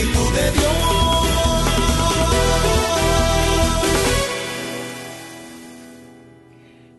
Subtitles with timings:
[0.00, 0.66] Espíritu de Dios.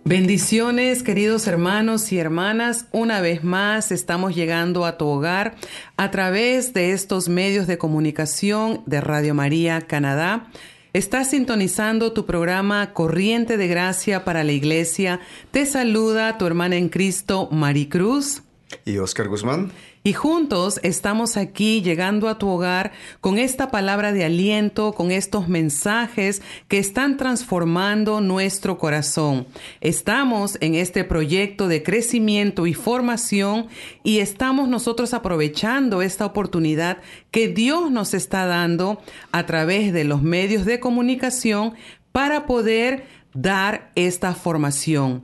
[0.04, 2.86] Bendiciones, queridos hermanos y hermanas.
[2.92, 5.56] Una vez más estamos llegando a tu hogar
[5.98, 10.52] a través de estos medios de comunicación de Radio María Canadá.
[10.94, 15.22] Estás sintonizando tu programa Corriente de Gracia para la Iglesia.
[15.50, 18.44] Te saluda tu hermana en Cristo, Maricruz.
[18.86, 19.72] Y Oscar Guzmán.
[20.04, 25.48] Y juntos estamos aquí llegando a tu hogar con esta palabra de aliento, con estos
[25.48, 29.46] mensajes que están transformando nuestro corazón.
[29.80, 33.68] Estamos en este proyecto de crecimiento y formación
[34.04, 36.98] y estamos nosotros aprovechando esta oportunidad
[37.30, 39.00] que Dios nos está dando
[39.32, 41.76] a través de los medios de comunicación
[42.12, 45.22] para poder dar esta formación.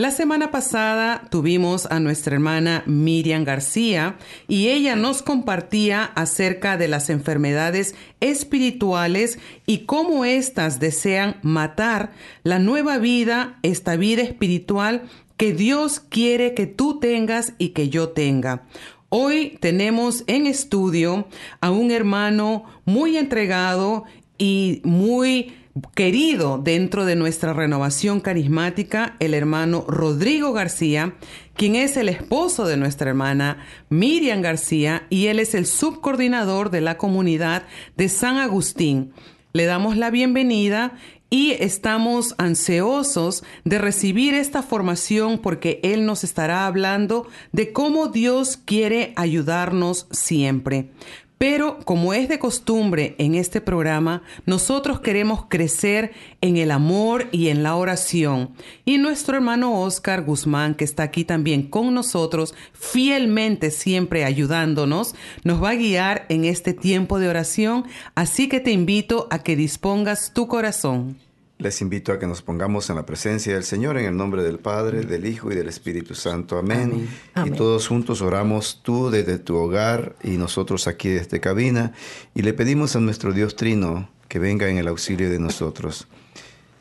[0.00, 4.16] La semana pasada tuvimos a nuestra hermana Miriam García
[4.48, 12.12] y ella nos compartía acerca de las enfermedades espirituales y cómo éstas desean matar
[12.44, 15.02] la nueva vida, esta vida espiritual
[15.36, 18.62] que Dios quiere que tú tengas y que yo tenga.
[19.10, 21.28] Hoy tenemos en estudio
[21.60, 24.04] a un hermano muy entregado
[24.38, 25.52] y muy
[25.94, 31.14] querido dentro de nuestra renovación carismática, el hermano Rodrigo García,
[31.54, 36.80] quien es el esposo de nuestra hermana Miriam García y él es el subcoordinador de
[36.80, 37.64] la comunidad
[37.96, 39.12] de San Agustín.
[39.52, 40.94] Le damos la bienvenida
[41.30, 48.56] y estamos ansiosos de recibir esta formación porque Él nos estará hablando de cómo Dios
[48.56, 50.90] quiere ayudarnos siempre.
[51.40, 56.12] Pero como es de costumbre en este programa, nosotros queremos crecer
[56.42, 58.50] en el amor y en la oración.
[58.84, 65.62] Y nuestro hermano Oscar Guzmán, que está aquí también con nosotros, fielmente siempre ayudándonos, nos
[65.62, 67.86] va a guiar en este tiempo de oración.
[68.14, 71.16] Así que te invito a que dispongas tu corazón.
[71.60, 74.58] Les invito a que nos pongamos en la presencia del Señor en el nombre del
[74.58, 76.56] Padre, del Hijo y del Espíritu Santo.
[76.56, 77.06] Amén.
[77.34, 77.52] Amén.
[77.52, 81.92] Y todos juntos oramos tú desde tu hogar y nosotros aquí desde cabina
[82.34, 86.08] y le pedimos a nuestro Dios Trino que venga en el auxilio de nosotros.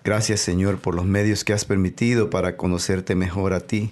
[0.05, 3.91] Gracias Señor por los medios que has permitido para conocerte mejor a ti,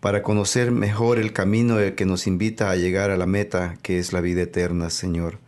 [0.00, 4.12] para conocer mejor el camino que nos invita a llegar a la meta que es
[4.12, 5.38] la vida eterna, Señor.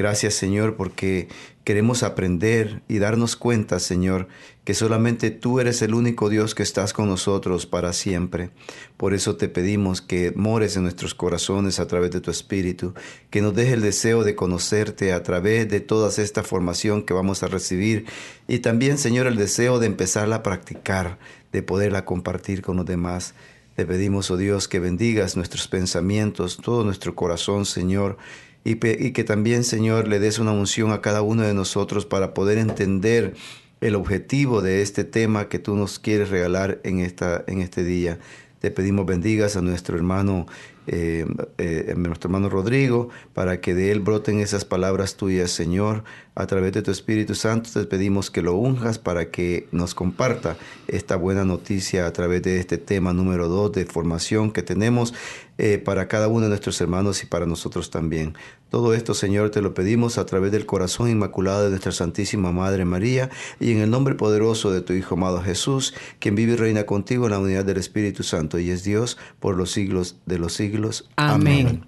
[0.00, 1.28] Gracias Señor porque
[1.62, 4.28] queremos aprender y darnos cuenta, Señor,
[4.64, 8.48] que solamente tú eres el único Dios que estás con nosotros para siempre.
[8.96, 12.94] Por eso te pedimos que mores en nuestros corazones a través de tu Espíritu,
[13.28, 17.42] que nos deje el deseo de conocerte a través de toda esta formación que vamos
[17.42, 18.06] a recibir
[18.48, 21.18] y también, Señor, el deseo de empezarla a practicar,
[21.52, 23.34] de poderla compartir con los demás.
[23.76, 28.16] Te pedimos, oh Dios, que bendigas nuestros pensamientos, todo nuestro corazón, Señor,
[28.64, 32.58] y, que también, Señor, le des una unción a cada uno de nosotros para poder
[32.58, 33.34] entender
[33.80, 38.18] el objetivo de este tema que tú nos quieres regalar en, esta, en este día.
[38.60, 40.46] Te pedimos bendigas a nuestro hermano,
[40.86, 41.24] eh,
[41.56, 46.04] eh, nuestro hermano Rodrigo, para que de él broten esas palabras tuyas, Señor.
[46.34, 50.58] A través de tu Espíritu Santo te pedimos que lo unjas para que nos comparta
[50.88, 55.14] esta buena noticia a través de este tema número dos de formación que tenemos
[55.62, 58.34] eh, para cada uno de nuestros hermanos y para nosotros también.
[58.70, 62.86] Todo esto, Señor, te lo pedimos a través del corazón inmaculado de nuestra Santísima Madre
[62.86, 63.28] María
[63.60, 67.26] y en el nombre poderoso de tu Hijo amado Jesús, quien vive y reina contigo
[67.26, 71.10] en la unidad del Espíritu Santo y es Dios por los siglos de los siglos.
[71.16, 71.66] Amén.
[71.66, 71.86] Amén.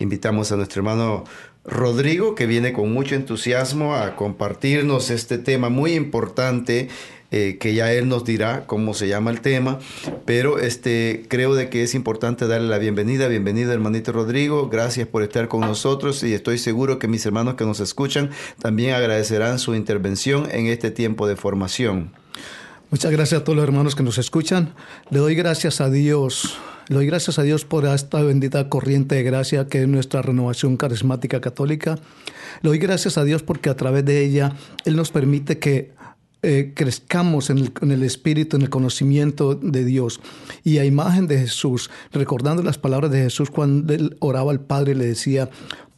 [0.00, 1.22] Invitamos a nuestro hermano
[1.64, 6.88] Rodrigo, que viene con mucho entusiasmo a compartirnos este tema muy importante
[7.32, 9.78] eh, que ya él nos dirá cómo se llama el tema,
[10.26, 13.26] pero este, creo de que es importante darle la bienvenida.
[13.26, 17.64] Bienvenido hermanito Rodrigo, gracias por estar con nosotros y estoy seguro que mis hermanos que
[17.64, 18.30] nos escuchan
[18.60, 22.12] también agradecerán su intervención en este tiempo de formación.
[22.90, 24.74] Muchas gracias a todos los hermanos que nos escuchan.
[25.08, 26.58] Le doy gracias a Dios.
[26.88, 30.76] Le doy gracias a Dios por esta bendita corriente de gracia que es nuestra renovación
[30.76, 31.98] carismática católica.
[32.60, 35.92] Le doy gracias a Dios porque a través de ella Él nos permite que
[36.44, 40.20] eh, crezcamos en el, en el, espíritu, en el conocimiento de Dios.
[40.64, 44.96] Y a imagen de Jesús, recordando las palabras de Jesús cuando él oraba al Padre
[44.96, 45.50] le decía,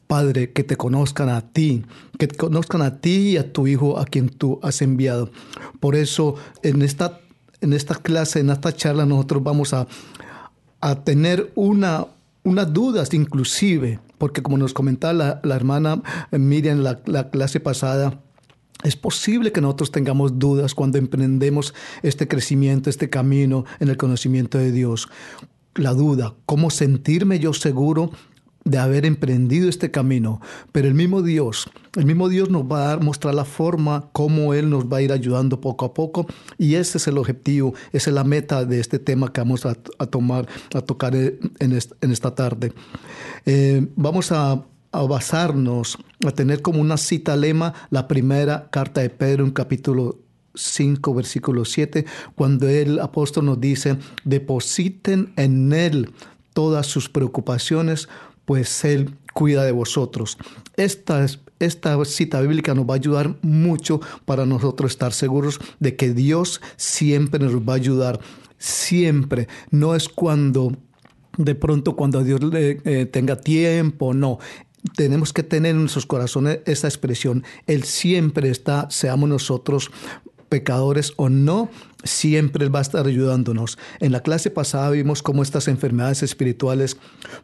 [0.06, 1.84] Padre, que te conozcan a ti,
[2.18, 5.30] que te conozcan a ti y a tu Hijo a quien tú has enviado.
[5.80, 7.20] Por eso en esta,
[7.62, 9.86] en esta clase, en esta charla, nosotros vamos a,
[10.82, 12.06] a tener una,
[12.42, 17.60] unas dudas inclusive, porque como nos comentaba la, la hermana Miriam en la, la clase
[17.60, 18.20] pasada,
[18.84, 24.58] es posible que nosotros tengamos dudas cuando emprendemos este crecimiento, este camino en el conocimiento
[24.58, 25.08] de Dios.
[25.74, 28.12] La duda, ¿cómo sentirme yo seguro
[28.64, 30.40] de haber emprendido este camino,
[30.72, 34.70] pero el mismo Dios, el mismo Dios nos va a mostrar la forma, cómo Él
[34.70, 36.26] nos va a ir ayudando poco a poco,
[36.56, 39.74] y ese es el objetivo, esa es la meta de este tema que vamos a,
[39.74, 42.72] tomar, a tocar en, en esta tarde.
[43.44, 49.10] Eh, vamos a, a, basarnos, a tener como una cita lema la primera carta de
[49.10, 50.20] Pedro en capítulo
[50.54, 52.06] 5, versículo 7,
[52.36, 56.12] cuando el apóstol nos dice, depositen en Él
[56.52, 58.08] todas sus preocupaciones,
[58.44, 60.38] pues Él cuida de vosotros.
[60.76, 61.26] Esta,
[61.58, 66.60] esta cita bíblica nos va a ayudar mucho para nosotros estar seguros de que Dios
[66.76, 68.20] siempre nos va a ayudar.
[68.58, 69.48] Siempre.
[69.70, 70.72] No es cuando
[71.36, 74.38] de pronto cuando Dios le, eh, tenga tiempo, no
[74.96, 77.44] tenemos que tener en nuestros corazones esa expresión.
[77.66, 79.90] Él siempre está, seamos nosotros
[80.48, 81.68] pecadores o no,
[82.04, 83.78] siempre va a estar ayudándonos.
[84.00, 86.96] En la clase pasada vimos cómo estas enfermedades espirituales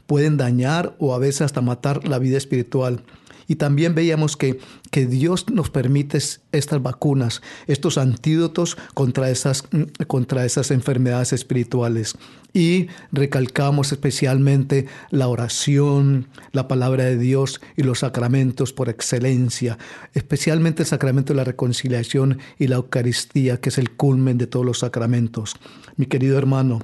[0.07, 3.03] pueden dañar o a veces hasta matar la vida espiritual.
[3.51, 4.61] Y también veíamos que,
[4.93, 6.19] que Dios nos permite
[6.53, 9.65] estas vacunas, estos antídotos contra esas,
[10.07, 12.15] contra esas enfermedades espirituales.
[12.53, 19.79] Y recalcamos especialmente la oración, la palabra de Dios y los sacramentos por excelencia,
[20.15, 24.65] especialmente el sacramento de la reconciliación y la Eucaristía, que es el culmen de todos
[24.65, 25.57] los sacramentos.
[25.97, 26.83] Mi querido hermano,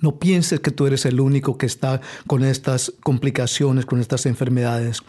[0.00, 5.02] no pienses que tú eres el único que está con estas complicaciones, con estas enfermedades.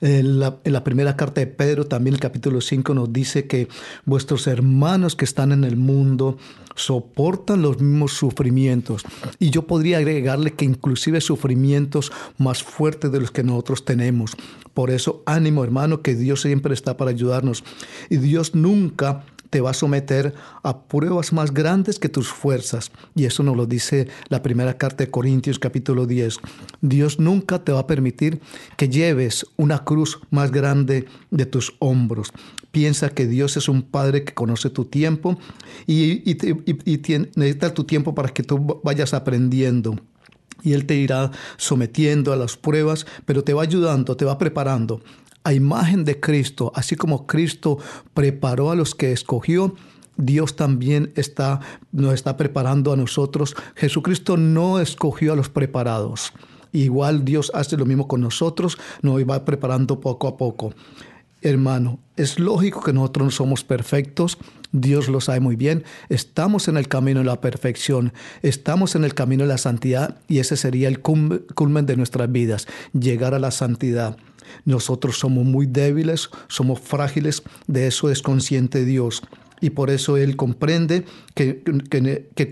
[0.00, 3.68] En la, en la, primera carta de Pedro, también el capítulo 5, nos dice que
[4.04, 6.38] vuestros hermanos que están en el mundo
[6.76, 9.02] soportan los mismos sufrimientos.
[9.38, 14.32] Y yo podría agregarle que inclusive sufrimientos más fuertes de los que nosotros tenemos.
[14.74, 17.64] Por eso, ánimo hermano, que Dios siempre está para ayudarnos.
[18.10, 19.24] Y Dios nunca
[19.56, 22.92] te va a someter a pruebas más grandes que tus fuerzas.
[23.14, 26.36] Y eso nos lo dice la primera carta de Corintios capítulo 10.
[26.82, 28.42] Dios nunca te va a permitir
[28.76, 32.32] que lleves una cruz más grande de tus hombros.
[32.70, 35.38] Piensa que Dios es un Padre que conoce tu tiempo
[35.86, 36.36] y, y,
[37.34, 39.96] necesita tu tiempo para que tú vayas aprendiendo
[40.62, 45.00] y Él te irá sometiendo a las pruebas, pero te va ayudando, te va preparando
[45.46, 47.78] a imagen de Cristo, así como Cristo
[48.14, 49.76] preparó a los que escogió,
[50.16, 51.60] Dios también está,
[51.92, 53.54] nos está preparando a nosotros.
[53.76, 56.32] Jesucristo no escogió a los preparados.
[56.72, 60.74] Igual Dios hace lo mismo con nosotros, nos va preparando poco a poco.
[61.42, 64.38] Hermano, es lógico que nosotros no somos perfectos,
[64.72, 68.12] Dios lo sabe muy bien, estamos en el camino de la perfección,
[68.42, 72.66] estamos en el camino de la santidad y ese sería el culmen de nuestras vidas,
[72.92, 74.16] llegar a la santidad.
[74.64, 79.22] Nosotros somos muy débiles, somos frágiles, de eso es consciente Dios.
[79.60, 81.62] Y por eso Él comprende que,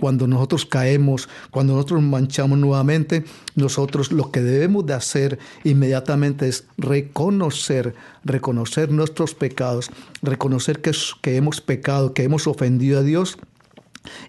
[0.00, 3.24] cuando nosotros caemos, cuando nosotros manchamos nuevamente,
[3.56, 9.90] nosotros lo que debemos de hacer inmediatamente es reconocer, reconocer nuestros pecados,
[10.22, 13.36] reconocer que, que hemos pecado, que hemos ofendido a Dios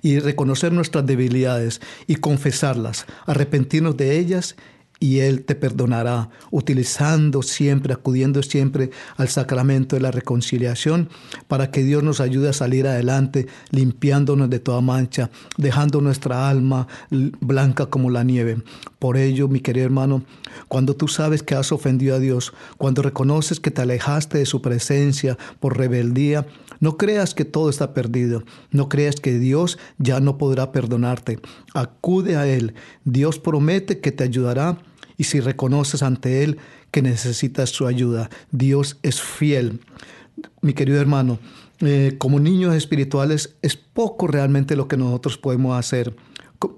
[0.02, 4.56] y reconocer nuestras debilidades y confesarlas, arrepentirnos de ellas
[5.00, 11.10] y Él te perdonará, utilizando siempre, acudiendo siempre al sacramento de la reconciliación,
[11.48, 16.88] para que Dios nos ayude a salir adelante, limpiándonos de toda mancha, dejando nuestra alma
[17.10, 18.62] blanca como la nieve.
[19.00, 20.24] Por ello, mi querido hermano,
[20.68, 24.62] cuando tú sabes que has ofendido a Dios, cuando reconoces que te alejaste de su
[24.62, 26.46] presencia por rebeldía,
[26.80, 31.40] no creas que todo está perdido, no creas que Dios ya no podrá perdonarte.
[31.74, 32.74] Acude a Él.
[33.04, 34.78] Dios promete que te ayudará
[35.18, 36.58] y si reconoces ante Él
[36.92, 39.82] que necesitas su ayuda, Dios es fiel.
[40.62, 41.40] Mi querido hermano,
[41.82, 46.16] eh, como niños espirituales es poco realmente lo que nosotros podemos hacer.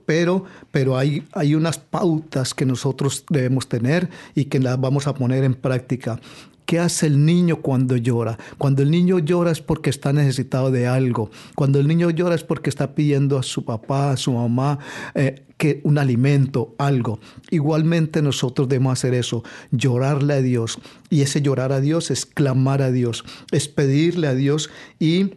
[0.05, 5.13] Pero, pero hay, hay unas pautas que nosotros debemos tener y que las vamos a
[5.13, 6.19] poner en práctica.
[6.67, 8.38] ¿Qué hace el niño cuando llora?
[8.57, 11.31] Cuando el niño llora es porque está necesitado de algo.
[11.55, 14.77] Cuando el niño llora es porque está pidiendo a su papá, a su mamá,
[15.15, 17.22] eh, que un alimento, algo.
[17.51, 20.79] Igualmente nosotros debemos hacer eso, llorarle a Dios.
[21.10, 24.69] Y ese llorar a Dios es clamar a Dios, es pedirle a Dios
[25.00, 25.36] y,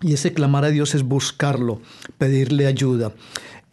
[0.00, 1.82] y ese clamar a Dios es buscarlo,
[2.16, 3.12] pedirle ayuda.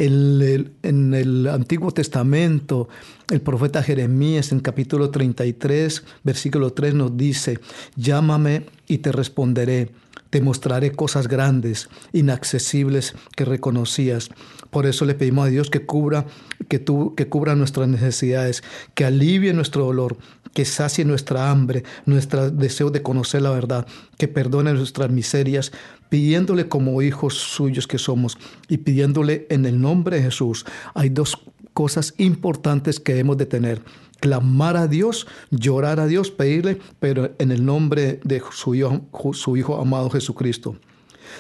[0.04, 2.90] En el, Antiguo Testamento,
[3.32, 7.60] el profeta Jeremías en capítulo 33, versículo 3 nos dice,
[7.96, 9.92] llámame y te responderé,
[10.30, 14.30] te mostraré cosas grandes, inaccesibles que reconocías.
[14.72, 16.26] Por eso le pedimos a Dios que cubra,
[16.68, 16.84] que,
[17.16, 18.62] que cubra nuestras necesidades,
[18.96, 20.18] que alivie nuestro dolor,
[20.54, 25.72] que sacie nuestra hambre, nuestro deseo de conocer la verdad, que perdone nuestras miserias,
[26.14, 28.38] pidiéndole como hijos suyos que somos
[28.70, 30.64] y pidiéndole en el nombre de Jesús.
[30.94, 31.40] Hay dos
[31.74, 33.82] cosas importantes que hemos de tener.
[34.20, 39.02] Clamar a Dios, llorar a Dios, pedirle, pero en el nombre de su Hijo,
[39.34, 40.76] su hijo amado Jesucristo.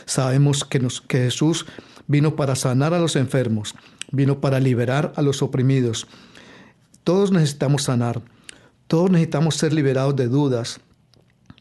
[0.06, 1.68] Sabemos que, nos, que Jesús
[2.08, 3.75] vino para sanar a los enfermos,
[4.12, 6.08] vino para liberar a los oprimidos.
[7.03, 8.24] Todos necesitamos sanar,
[8.88, 10.80] todos necesitamos ser liberados de dudas,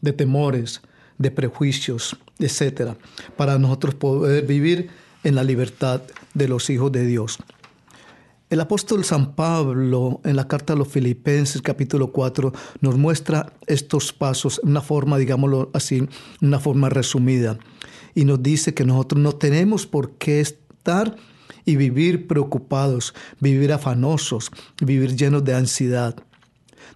[0.01, 0.81] de temores,
[1.19, 2.97] de prejuicios, etcétera,
[3.37, 4.89] para nosotros poder vivir
[5.23, 6.01] en la libertad
[6.33, 7.37] de los hijos de Dios.
[8.49, 14.13] El apóstol San Pablo en la carta a los Filipenses capítulo 4 nos muestra estos
[14.13, 16.07] pasos en una forma, digámoslo así,
[16.39, 17.57] una forma resumida.
[18.13, 21.15] Y nos dice que nosotros no tenemos por qué estar
[21.65, 26.15] y vivir preocupados, vivir afanosos, vivir llenos de ansiedad.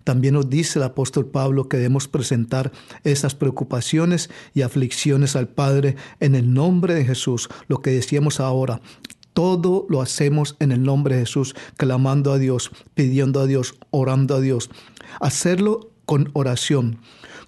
[0.04, 2.72] También nos dice el apóstol Pablo que debemos presentar
[3.04, 8.82] esas preocupaciones y aflicciones al Padre en el nombre de Jesús, lo que decíamos ahora.
[9.34, 14.36] Todo lo hacemos en el nombre de Jesús, clamando a Dios, pidiendo a Dios, orando
[14.36, 14.70] a Dios.
[15.20, 17.00] Hacerlo con oración,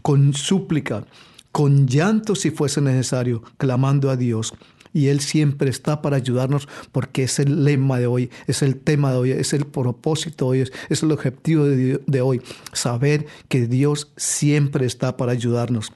[0.01, 1.05] con súplica,
[1.51, 4.53] con llanto si fuese necesario, clamando a Dios
[4.99, 9.13] y Él siempre está para ayudarnos porque es el lema de hoy, es el tema
[9.13, 12.41] de hoy, es el propósito de hoy, es el objetivo de, hoy,
[12.73, 15.93] saber que Dios siempre está para ayudarnos.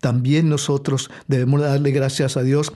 [0.00, 2.72] También nosotros debemos darle gracias a Dios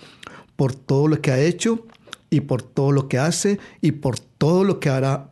[0.56, 1.86] por todo lo que ha hecho
[2.30, 5.30] y por todo lo que hace y por todo lo que hará.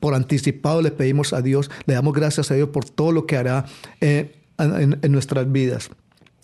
[0.00, 3.36] por anticipado le pedimos a Dios, le damos gracias a Dios por todo lo que
[3.36, 3.66] hará
[4.00, 5.90] eh, en nuestras vidas.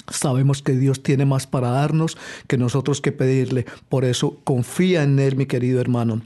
[0.09, 2.17] Sabemos que Dios tiene más para darnos
[2.47, 3.67] que nosotros que pedirle.
[3.89, 6.23] Por eso confía en Él, mi querido hermano.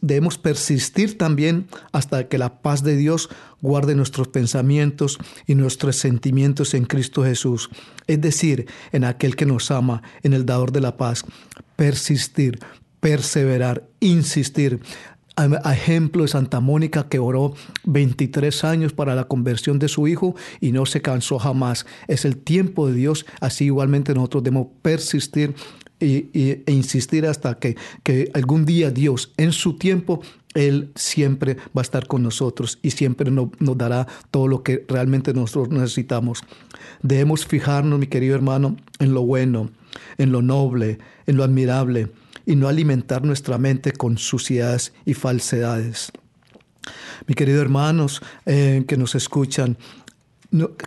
[0.00, 3.28] Debemos persistir también hasta que la paz de Dios
[3.60, 7.68] guarde nuestros pensamientos y nuestros sentimientos en Cristo Jesús,
[8.06, 11.26] es decir, en aquel que nos ama, en el dador de la paz.
[11.76, 12.60] Persistir,
[13.00, 14.80] perseverar, insistir
[15.64, 20.72] ejemplo de Santa Mónica que oró 23 años para la conversión de su hijo y
[20.72, 21.86] no se cansó jamás.
[22.08, 25.54] Es el tiempo de Dios, así igualmente nosotros debemos persistir
[26.00, 30.20] e, insistir hasta que, que algún día Dios en su tiempo
[30.54, 34.84] él siempre va a estar con nosotros y siempre nos, nos, dará todo lo que
[34.88, 36.42] realmente nosotros necesitamos.
[37.02, 39.70] Debemos fijarnos, mi querido hermano, en lo bueno,
[40.18, 42.10] en lo noble, en lo admirable,
[42.46, 46.12] y no alimentar nuestra mente con suciedades y falsedades.
[47.26, 49.76] Mi querido hermanos eh, que nos escuchan,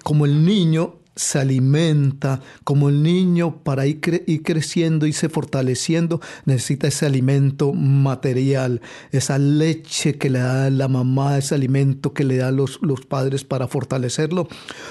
[0.04, 4.02] como el niño se alimenta, como el niño para ir,
[4.44, 8.82] creciendo y se fortaleciendo, necesita ese alimento material,
[9.12, 13.46] esa leche que le da la mamá, ese alimento que le dan los, los padres
[13.46, 14.50] para fortalecerlo.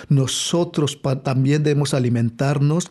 [0.08, 2.90] Nosotros también debemos alimentarnos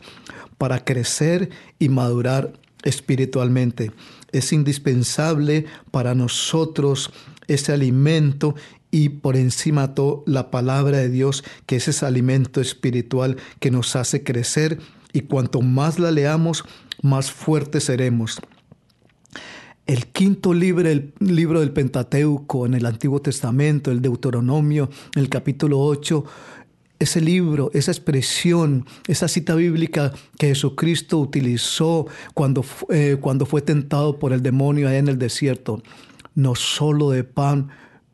[0.59, 1.49] para crecer
[1.79, 3.91] y madurar espiritualmente.
[4.31, 7.11] Es indispensable para nosotros
[7.47, 8.55] ese alimento
[8.91, 13.95] y por encima todo la palabra de Dios, que es ese alimento espiritual que nos
[13.95, 14.79] hace crecer
[15.13, 16.63] y cuanto más la leamos,
[17.01, 18.39] más fuertes seremos.
[19.85, 25.79] El quinto libro, el libro del Pentateuco en el Antiguo Testamento, el Deuteronomio, el capítulo
[25.81, 26.23] 8,
[27.03, 34.19] ese libro, esa expresión, esa cita bíblica que Jesucristo utilizó cuando, eh, cuando fue tentado
[34.19, 35.83] por el demonio allá en el desierto.
[36.35, 37.69] No solo de pan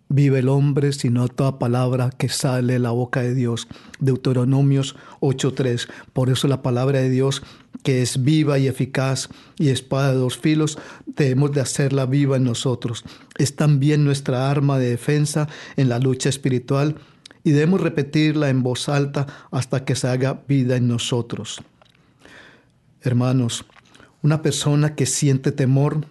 [0.10, 3.68] vive el hombre, sino toda palabra que sale de la boca de Dios.
[4.00, 5.88] Deuteronomios 8.3.
[6.14, 7.44] Por eso la palabra de Dios,
[7.84, 12.44] que es viva y eficaz y espada de dos filos, debemos de hacerla viva en
[12.44, 13.06] nosotros.
[13.38, 16.96] Es también nuestra arma de defensa en la lucha espiritual
[17.44, 21.62] y debemos repetirla en voz alta hasta que se haga vida en nosotros.
[23.02, 23.66] Hermanos,
[24.22, 26.06] una persona que siente temor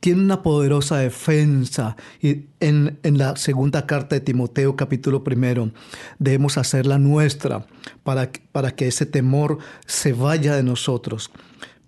[0.00, 1.96] tiene una poderosa defensa.
[2.20, 5.72] Y en, la segunda carta de Timoteo, capítulo primero,
[6.18, 7.66] debemos hacerla nuestra
[8.04, 11.30] para, para que ese temor se vaya de nosotros.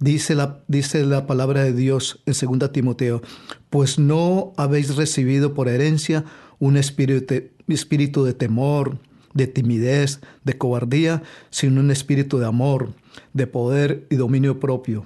[0.00, 3.20] Dice la, dice la palabra de Dios en 2 Timoteo,
[3.68, 6.24] pues no habéis recibido por herencia
[6.58, 7.34] un espíritu
[7.74, 8.98] espíritu de temor,
[9.34, 12.92] de timidez, de cobardía, sino un espíritu de amor,
[13.32, 15.04] de poder y dominio propio.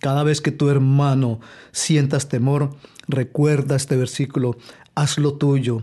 [0.00, 1.40] Cada vez que tu hermano
[1.72, 2.70] sientas temor,
[3.06, 4.56] recuerda este versículo,
[4.94, 5.82] hazlo tuyo,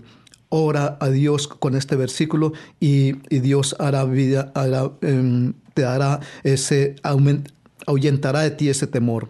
[0.49, 4.51] ora a Dios con este versículo y, Dios hará vida,
[5.01, 6.95] em, te hará ese,
[7.85, 9.29] ahuyentará de ti ese temor.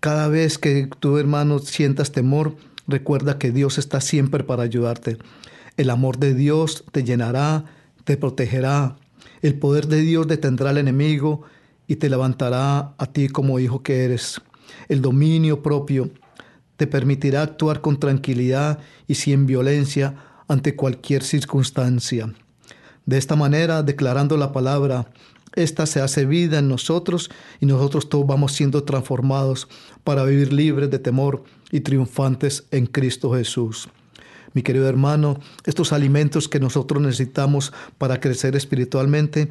[0.00, 5.18] Cada vez que tu hermano sientas temor, recuerda que Dios está siempre para ayudarte.
[5.76, 7.64] El amor de Dios te llenará,
[8.04, 8.96] te protegerá.
[9.42, 11.42] El poder de Dios detendrá al enemigo
[11.86, 14.40] y te levantará a ti como hijo que eres.
[14.88, 16.10] El dominio propio
[16.76, 20.14] te permitirá actuar con tranquilidad y sin violencia
[20.48, 22.32] ante cualquier circunstancia.
[23.04, 25.08] De esta manera, declarando la palabra,
[25.54, 29.68] esta se hace vida en nosotros y nosotros todos vamos siendo transformados
[30.04, 33.88] para vivir libres de temor y triunfantes en Cristo Jesús.
[34.52, 39.48] Mi querido hermano, estos alimentos que nosotros necesitamos para crecer espiritualmente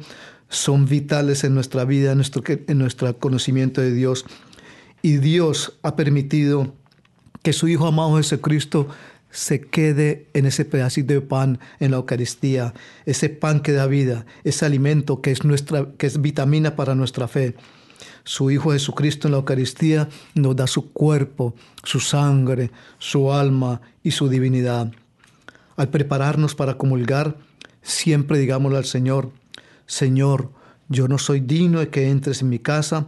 [0.48, 4.24] son vitales en nuestra vida, en nuestro, en nuestro conocimiento de Dios.
[5.02, 6.74] Y Dios ha permitido
[7.42, 8.88] que su Hijo amado Jesucristo
[9.30, 14.26] se quede en ese pedacito de pan en la Eucaristía, ese pan que da vida,
[14.44, 17.54] ese alimento que es nuestra que es vitamina para nuestra fe.
[18.24, 24.10] Su Hijo Jesucristo en la Eucaristía nos da su cuerpo, su sangre, su alma y
[24.10, 24.92] su divinidad.
[25.76, 27.36] Al prepararnos para comulgar,
[27.82, 29.30] siempre digámosle al Señor,
[29.86, 30.50] Señor,
[30.88, 33.06] yo no soy digno de que entres en mi casa,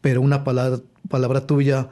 [0.00, 1.90] pero una palabra, palabra tuya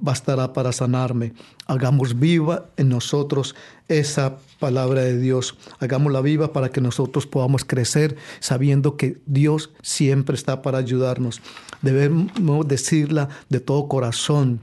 [0.00, 1.32] bastará para sanarme.
[1.66, 3.54] Hagamos viva en nosotros
[3.88, 5.56] esa palabra de Dios.
[5.80, 11.40] Hagámosla viva para que nosotros podamos crecer sabiendo que Dios siempre está para ayudarnos.
[11.82, 14.60] Debemos decirla de todo corazón,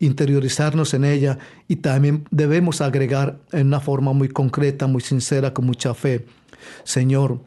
[0.00, 5.66] interiorizarnos en ella y también debemos agregar en una forma muy concreta, muy sincera, con
[5.66, 6.26] mucha fe.
[6.84, 7.40] Señor,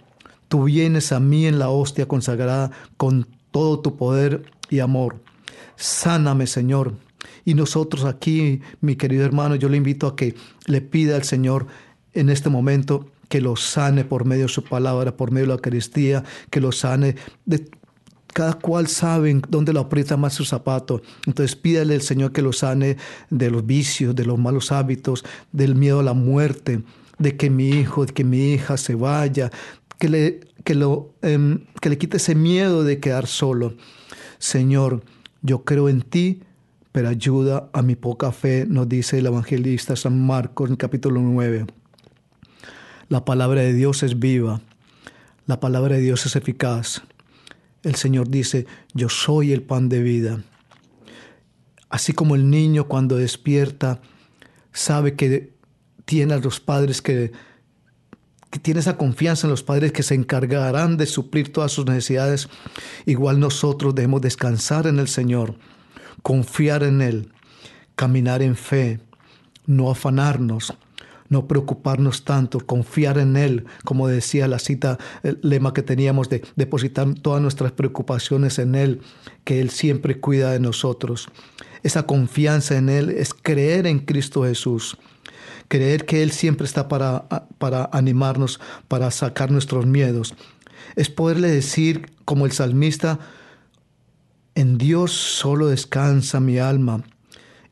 [0.47, 5.19] tú vienes a mí en la hostia consagrada con todo tu poder y amor
[5.81, 6.93] Sáname, Señor.
[7.45, 11.67] Y nosotros aquí, mi querido hermano, yo le invito a que le pida al Señor
[12.13, 15.53] en este momento que lo sane por medio de su palabra, por medio de la
[15.55, 17.15] Eucaristía, que lo sane
[18.33, 21.01] cada cual sabe dónde lo aprieta más su zapato.
[21.25, 22.97] Entonces pídale al Señor que lo sane
[23.29, 26.83] de los vicios, de los malos hábitos, del miedo a la muerte,
[27.19, 29.51] de que mi hijo, de que mi hija se vaya,
[29.97, 30.73] que le, que
[31.21, 33.75] em, que le quite ese miedo de quedar solo.
[34.39, 35.03] Señor,
[35.41, 36.41] yo creo en ti,
[36.91, 41.65] pero ayuda a mi poca fe, nos dice el evangelista San Marcos en capítulo 9.
[43.07, 44.61] La palabra de Dios es viva,
[45.45, 47.01] la palabra de Dios es eficaz.
[47.83, 50.43] El Señor dice, yo soy el pan de vida.
[51.89, 54.01] Así como el niño cuando despierta
[54.71, 55.53] sabe que
[56.05, 57.31] tiene a los padres que,
[58.49, 62.49] que tiene esa confianza en los padres que se encargarán de suplir todas sus necesidades,
[63.05, 65.55] igual nosotros debemos descansar en el Señor,
[66.21, 67.31] confiar en Él,
[67.95, 68.99] caminar en fe,
[69.65, 70.73] no afanarnos,
[71.29, 76.43] no preocuparnos tanto, confiar en Él, como decía la cita, el lema que teníamos de
[76.55, 79.01] depositar todas nuestras preocupaciones en Él,
[79.45, 81.27] que Él siempre cuida de nosotros.
[81.83, 84.97] Esa confianza en Él es creer en Cristo Jesús
[85.71, 90.35] creer que Él siempre está para, para animarnos, para sacar nuestros miedos.
[90.97, 93.19] Es poderle decir, como el salmista,
[94.55, 97.03] en Dios solo descansa mi alma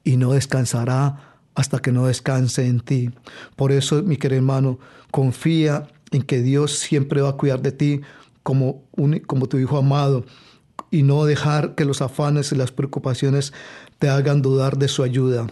[0.04, 3.12] y no descansará hasta que no descanse en ti.
[3.56, 4.80] Por eso, mi querido hermano,
[5.12, 8.02] confía en que Dios siempre va a cuidar de ti
[8.44, 10.26] como, un, como tu hijo amado
[10.92, 13.54] y no dejar que los afanes y las preocupaciones
[14.00, 15.48] te hagan dudar de su ayuda.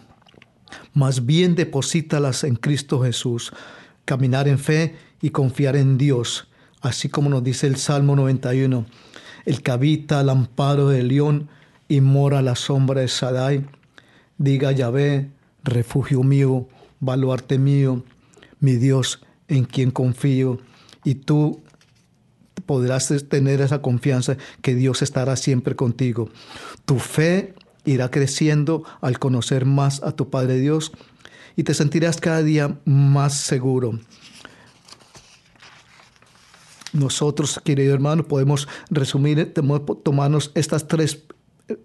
[0.94, 3.52] Más bien deposítalas en Cristo Jesús,
[4.06, 6.48] caminar en fe y confiar en Dios,
[6.82, 8.86] así como nos dice el Salmo 91,
[9.48, 11.48] el que habita al amparo del león
[11.88, 13.66] y mora a la sombra de Sadai,
[14.38, 15.30] diga Yahvé,
[15.64, 16.68] refugio mío,
[17.00, 18.04] baluarte mío,
[18.60, 20.60] mi Dios en quien confío,
[21.06, 21.62] y tú
[22.66, 26.30] podrás tener esa confianza que Dios estará siempre contigo.
[26.84, 27.54] Tu fe
[27.86, 30.92] irá creciendo al conocer más a tu Padre Dios
[31.56, 33.98] y te sentirás cada día más seguro.
[36.94, 39.54] Nosotros, querido hermano, podemos resumir,
[40.04, 41.24] tomarnos estas tres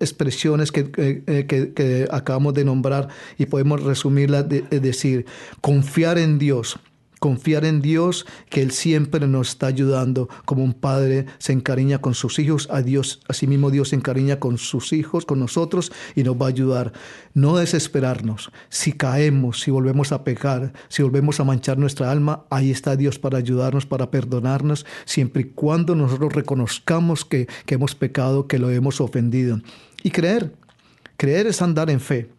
[0.01, 5.27] expresiones que, que, acabamos de nombrar y podemos resumirlas, de, decir,
[5.61, 6.79] confiar en Dios,
[7.23, 12.15] confiar en Dios, que Él siempre nos está ayudando, como un padre se encariña con
[12.15, 16.35] sus hijos, a Dios, asimismo Dios se encariña con sus hijos, con nosotros, y nos
[16.35, 16.93] va a ayudar.
[17.33, 18.51] No desesperarnos.
[18.71, 23.21] Si caemos, si volvemos a pecar, si volvemos a manchar nuestra alma, ahí está Dios
[23.21, 28.69] para ayudarnos, para perdonarnos, siempre y cuando nosotros reconozcamos que, que hemos pecado, que lo
[28.69, 29.61] hemos ofendido.
[30.03, 30.57] Y creer.
[31.17, 32.31] Creer es andar en fe.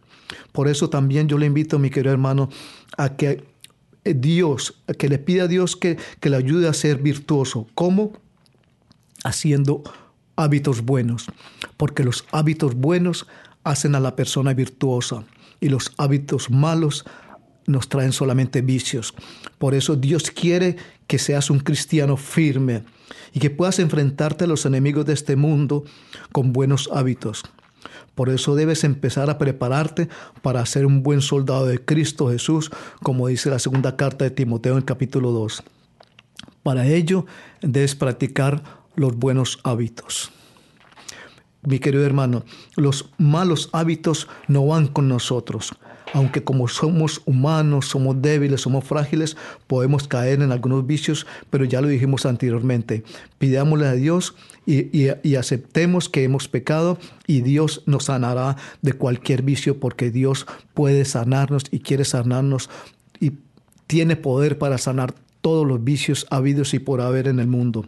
[0.52, 2.50] Por eso también yo le invito, mi querido hermano,
[2.98, 3.53] a que
[4.04, 7.66] Dios, que le pida a Dios que, que le ayude a ser virtuoso.
[7.74, 8.12] ¿Cómo?
[9.24, 9.82] Haciendo
[10.36, 11.26] hábitos buenos,
[11.76, 13.26] porque los hábitos buenos
[13.62, 15.24] hacen a la persona virtuosa
[15.60, 17.04] y los hábitos malos
[17.66, 19.14] nos traen solamente vicios.
[19.58, 22.84] Por eso Dios quiere que seas un cristiano firme
[23.32, 25.84] y que puedas enfrentarte a los enemigos de este mundo
[26.32, 27.42] con buenos hábitos.
[28.14, 30.08] Por eso debes empezar a prepararte
[30.42, 32.70] para ser un buen soldado de Cristo Jesús,
[33.02, 35.62] como dice la segunda carta de Timoteo en el capítulo 2.
[36.62, 37.26] Para ello
[37.60, 38.62] debes practicar
[38.96, 40.30] los buenos hábitos.
[41.62, 42.44] Mi querido hermano,
[42.76, 45.72] los malos hábitos no van con nosotros
[46.14, 51.80] aunque como somos humanos, somos débiles, somos frágiles, podemos caer en algunos vicios, pero ya
[51.80, 53.02] lo dijimos anteriormente.
[53.38, 59.80] Pidámosle a Dios y, aceptemos que hemos pecado y Dios nos sanará de cualquier vicio
[59.80, 62.70] porque Dios puede sanarnos y quiere sanarnos
[63.18, 63.32] y
[63.88, 67.86] tiene poder para sanar todos los vicios habidos y por haber en el mundo.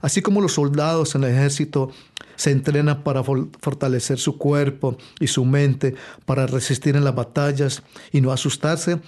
[0.00, 1.90] Así como los soldados en el ejército
[2.38, 8.20] se entrenan para fortalecer su cuerpo y su mente para resistir en las batallas y
[8.20, 9.00] no asustarse,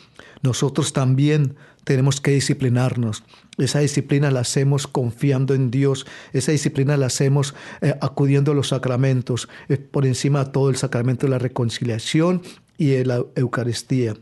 [0.43, 3.23] nosotros también tenemos que disciplinarnos.
[3.57, 8.69] Esa disciplina la hacemos confiando en Dios, esa disciplina la hacemos eh, acudiendo a los
[8.69, 9.49] sacramentos,
[9.93, 12.43] por encima de todo el sacramento de la reconciliación
[12.79, 14.15] y de la Eucaristía.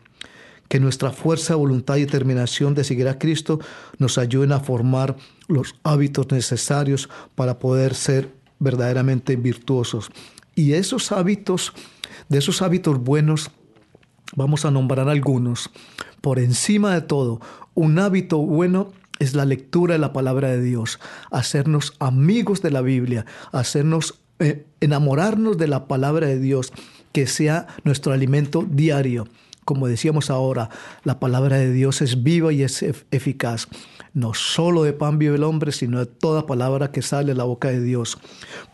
[0.68, 3.59] Que nuestra fuerza, voluntad y determinación de seguir a Cristo
[3.97, 5.16] nos ayuden a formar
[5.47, 10.11] los hábitos necesarios para poder ser verdaderamente virtuosos.
[10.55, 11.73] Y esos hábitos,
[12.29, 13.51] de esos hábitos buenos,
[14.35, 15.71] vamos a nombrar algunos.
[16.21, 17.40] Por encima de todo,
[17.75, 22.83] un hábito bueno es la lectura de la palabra de Dios, hacernos amigos de la
[22.83, 26.73] Biblia, hacernos eh, enamorarnos de la palabra de Dios,
[27.12, 29.27] que sea nuestro alimento diario.
[29.64, 30.71] Como decíamos ahora,
[31.05, 33.68] la palabra de Dios es viva y es eficaz.
[34.14, 37.44] No solo de pan vive el hombre, sino de toda palabra que sale de la
[37.44, 38.18] boca de Dios.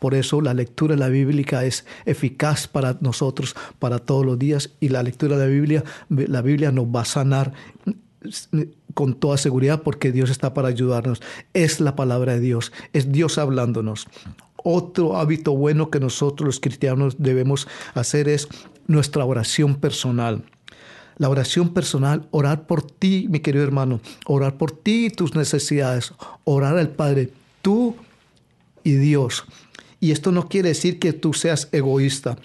[0.01, 4.70] Por eso la lectura de la Biblia es eficaz para nosotros, para todos los días,
[4.81, 7.53] y la lectura de la Biblia, la Biblia nos va a sanar
[8.94, 11.20] con toda seguridad porque Dios está para ayudarnos.
[11.53, 14.07] Es la palabra de Dios, es Dios hablándonos.
[14.57, 18.49] Otro hábito bueno que nosotros los cristianos debemos hacer es
[18.87, 20.44] nuestra oración personal.
[21.16, 26.12] La oración personal, orar por ti, mi querido hermano, orar por ti y tus necesidades,
[26.44, 27.31] orar al Padre,
[27.62, 27.96] tú
[28.83, 29.44] y Dios.
[30.00, 32.37] Y esto no quiere decir que tú seas egoísta,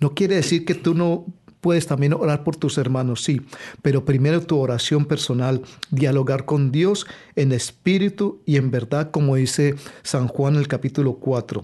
[0.00, 1.26] no quiere decir que tú no
[1.60, 3.40] puedes también orar por tus hermanos, sí,
[3.82, 7.06] pero primero tu oración personal, dialogar con Dios
[7.36, 11.62] en espíritu y en verdad, como dice San Juan el capítulo 4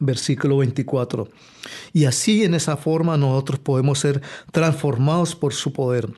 [0.00, 1.28] versículo 24.
[1.92, 6.08] Y así en esa forma nosotros podemos ser transformados por su poder.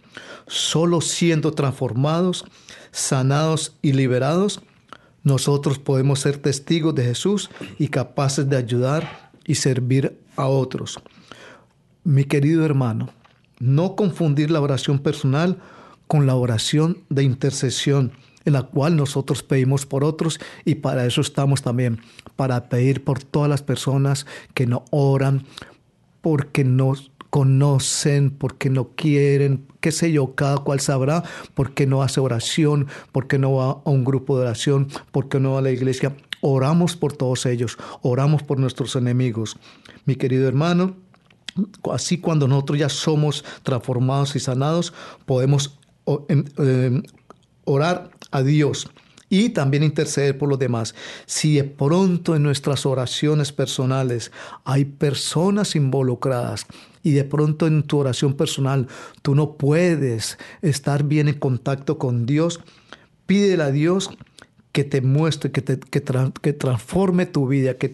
[0.46, 2.44] Solo siendo transformados,
[2.90, 4.62] sanados y liberados,
[5.24, 10.98] nosotros podemos ser testigos de Jesús y capaces de ayudar y servir a otros.
[12.04, 13.10] Mi querido hermano,
[13.58, 15.58] no confundir la oración personal
[16.08, 18.12] con la oración de intercesión
[18.44, 22.00] en la cual nosotros pedimos por otros y para eso estamos también,
[22.36, 25.44] para pedir por todas las personas que no oran,
[26.20, 26.94] porque no
[27.32, 31.24] conocen, porque no quieren, qué sé yo, cada cual sabrá,
[31.54, 35.60] porque no hace oración, porque no va a un grupo de oración, porque no va
[35.60, 36.14] a la iglesia.
[36.42, 39.56] Oramos por todos ellos, oramos por nuestros enemigos.
[40.04, 40.94] Mi querido hermano,
[41.90, 44.92] así cuando nosotros ya somos transformados y sanados,
[45.24, 45.78] podemos
[46.28, 47.02] em, em,
[47.64, 48.90] orar a Dios
[49.32, 50.94] y también interceder por los demás.
[51.24, 54.30] Si de pronto en nuestras oraciones personales
[54.64, 56.66] hay personas involucradas
[57.02, 58.88] y de pronto en tu oración personal
[59.22, 62.60] tú no puedes estar bien en contacto con Dios,
[63.24, 64.10] pídele a Dios
[64.72, 66.02] que te muestre, que, te, que,
[66.40, 67.92] que transforme tu vida, que,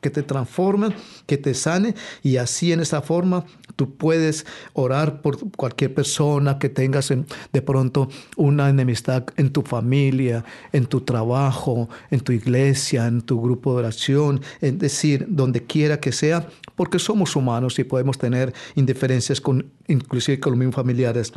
[0.00, 0.88] que te transforme,
[1.26, 3.44] que te sane y así en esa forma
[3.76, 7.08] tú puedes orar por cualquier persona que tengas
[7.52, 13.40] de pronto una enemistad en tu familia, en tu trabajo, en tu iglesia, en tu
[13.40, 18.52] grupo de oración, es decir, donde quiera que sea, porque somos humanos y podemos tener
[18.74, 21.32] indiferencias con inclusive con los mismos familiares.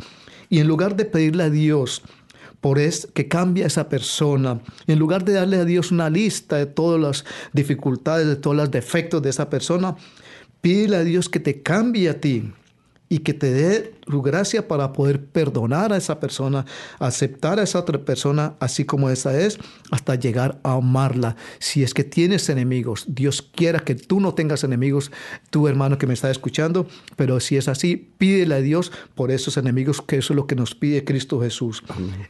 [0.48, 2.02] Y en lugar de pedirle a Dios,
[2.62, 4.60] por es que cambie a esa persona.
[4.86, 8.70] En lugar de darle a Dios una lista de todas las dificultades, de todos los
[8.70, 9.96] defectos de esa persona,
[10.60, 12.52] pídele a Dios que te cambie a ti
[13.12, 16.64] y que te dé su gracia para poder perdonar a esa persona,
[16.98, 19.58] aceptar a esa otra persona así como esa es,
[19.90, 21.36] hasta llegar a amarla.
[21.58, 25.12] Si es que tienes enemigos, Dios quiera que tú no tengas enemigos,
[25.50, 29.58] tu hermano que me está escuchando, pero si es así, pídele a Dios por esos
[29.58, 31.82] enemigos, que eso es lo que nos pide Cristo Jesús.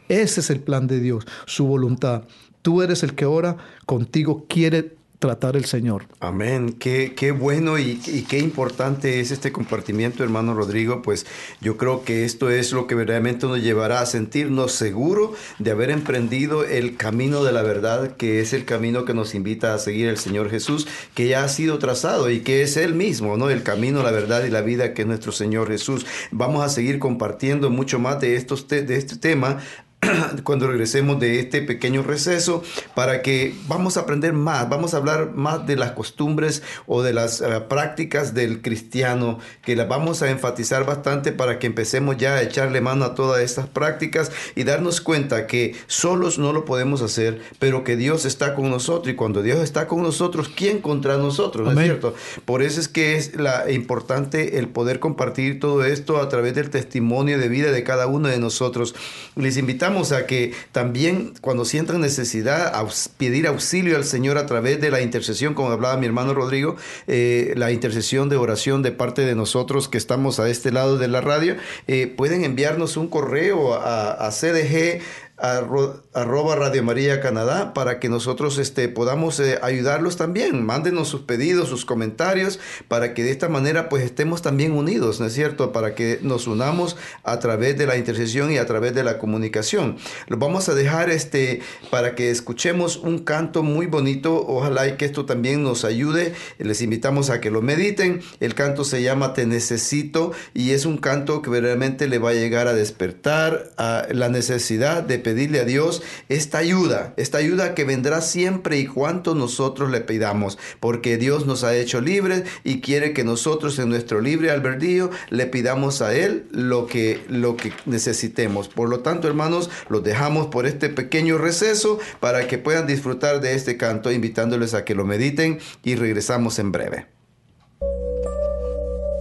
[0.08, 2.24] Ese es el plan de Dios, su voluntad.
[2.62, 6.06] Tú eres el que ora, contigo quiere tratar el Señor.
[6.18, 6.74] Amén.
[6.80, 7.94] Qué, qué bueno y,
[8.28, 11.00] qué importante es este compartimiento, hermano Rodrigo.
[11.00, 11.26] Pues
[11.60, 15.90] yo creo que esto es lo que verdaderamente nos llevará a sentirnos seguros de haber
[15.90, 20.08] emprendido el camino de la verdad, que es el camino que nos invita a seguir
[20.08, 23.48] el Señor Jesús, que ya ha sido trazado y que es Él mismo, ¿no?
[23.48, 26.04] El camino, la verdad y la vida que es nuestro Señor Jesús.
[26.32, 29.60] Vamos a seguir compartiendo mucho más de, estos de este tema
[30.44, 32.62] cuando regresemos de este pequeño receso
[32.94, 37.12] para que vamos a aprender más, vamos a hablar más de las costumbres o de
[37.12, 42.34] las eh, prácticas del cristiano, que las vamos a enfatizar bastante para que empecemos ya
[42.34, 47.00] a echarle mano a todas estas prácticas y darnos cuenta que solos no lo podemos
[47.02, 51.16] hacer, pero que Dios está con nosotros y cuando Dios está con nosotros, ¿quién contra
[51.16, 51.72] nosotros?
[51.72, 52.14] ¿No es cierto?
[52.44, 56.70] Por eso es que es la, importante el poder compartir todo esto a través del
[56.70, 58.94] testimonio de vida de cada uno de nosotros.
[59.36, 62.72] Les invitamos a que también cuando sientan necesidad,
[63.18, 66.76] pedir auxilio al Señor a través de la intercesión, como hablaba mi hermano Rodrigo,
[67.06, 71.08] eh, la intercesión de oración de parte de nosotros que estamos a este lado de
[71.08, 75.02] la radio, eh, pueden enviarnos un correo a, a cdg
[75.42, 80.64] arroba Radio María Canadá para que nosotros este, podamos eh, ayudarlos también.
[80.64, 85.26] Mándenos sus pedidos, sus comentarios, para que de esta manera pues estemos también unidos, ¿no
[85.26, 85.72] es cierto?
[85.72, 89.96] Para que nos unamos a través de la intercesión y a través de la comunicación.
[90.28, 94.46] Lo vamos a dejar este, para que escuchemos un canto muy bonito.
[94.46, 96.34] Ojalá y que esto también nos ayude.
[96.58, 98.22] Les invitamos a que lo mediten.
[98.38, 102.34] El canto se llama Te Necesito y es un canto que verdaderamente le va a
[102.34, 107.74] llegar a despertar a la necesidad de pedir pedirle a Dios esta ayuda, esta ayuda
[107.74, 112.82] que vendrá siempre y cuanto nosotros le pidamos, porque Dios nos ha hecho libres y
[112.82, 117.72] quiere que nosotros en nuestro libre albedrío le pidamos a Él lo que, lo que
[117.86, 118.68] necesitemos.
[118.68, 123.54] Por lo tanto, hermanos, los dejamos por este pequeño receso para que puedan disfrutar de
[123.54, 127.06] este canto, invitándoles a que lo mediten y regresamos en breve.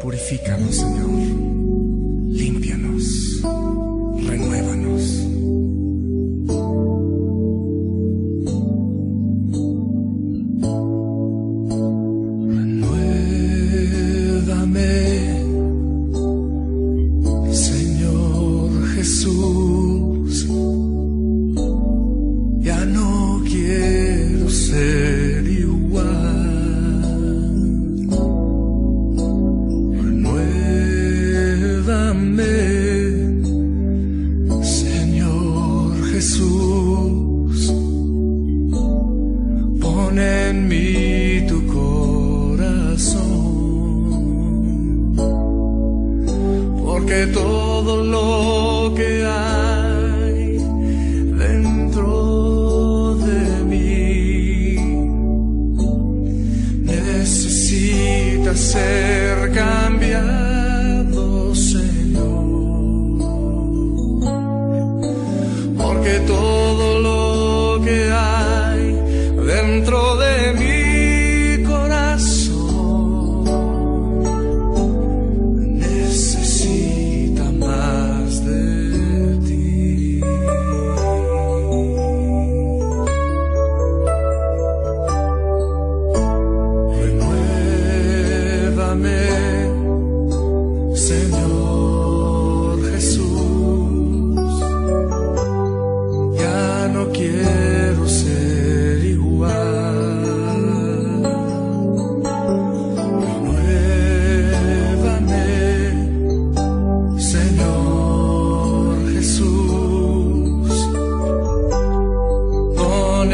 [0.01, 1.50] Purifícanos, Señor.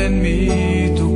[0.08, 1.07] temido.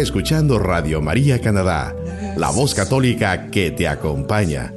[0.00, 1.94] Escuchando Radio María Canadá,
[2.36, 4.72] la voz católica que te acompaña.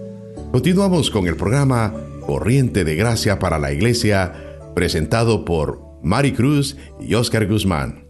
[0.52, 1.94] Continuamos con el programa
[2.26, 4.34] Corriente de Gracia para la Iglesia,
[4.74, 8.08] presentado por Mari Cruz y Oscar Guzmán.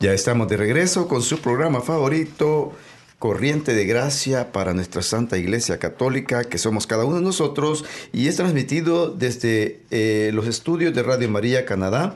[0.00, 2.72] Ya estamos de regreso con su programa favorito,
[3.18, 8.26] Corriente de Gracia para nuestra Santa Iglesia Católica, que somos cada uno de nosotros, y
[8.26, 12.14] es transmitido desde eh, los estudios de Radio María Canadá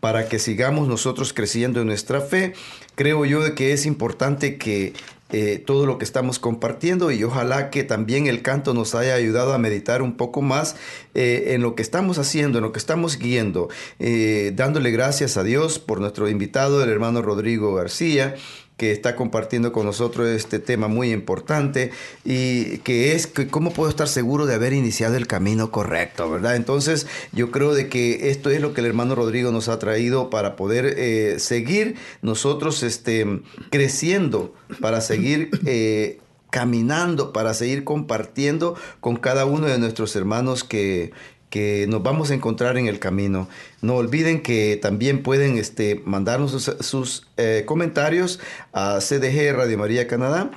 [0.00, 2.54] para que sigamos nosotros creciendo en nuestra fe.
[2.94, 4.94] Creo yo que es importante que
[5.32, 9.52] eh, todo lo que estamos compartiendo y ojalá que también el canto nos haya ayudado
[9.52, 10.74] a meditar un poco más
[11.14, 13.68] eh, en lo que estamos haciendo, en lo que estamos guiando,
[14.00, 18.34] eh, dándole gracias a Dios por nuestro invitado, el hermano Rodrigo García,
[18.80, 21.90] que está compartiendo con nosotros este tema muy importante
[22.24, 26.56] y que es cómo puedo estar seguro de haber iniciado el camino correcto, ¿verdad?
[26.56, 30.30] Entonces yo creo de que esto es lo que el hermano Rodrigo nos ha traído
[30.30, 35.50] para poder eh, seguir nosotros este, creciendo, para seguir...
[35.66, 36.18] Eh,
[36.52, 41.12] caminando para seguir compartiendo con cada uno de nuestros hermanos que,
[41.50, 43.48] que nos vamos a encontrar en el camino.
[43.82, 48.40] No olviden que también pueden este, mandarnos sus, eh, comentarios
[48.72, 50.50] a CDG Radio María Canadá,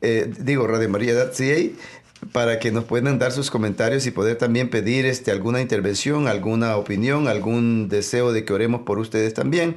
[0.00, 1.76] eh, digo Radio María.ca,
[2.32, 6.76] para que nos puedan dar sus comentarios y poder también pedir este, alguna intervención, alguna
[6.76, 9.76] opinión, algún deseo de que oremos por ustedes también.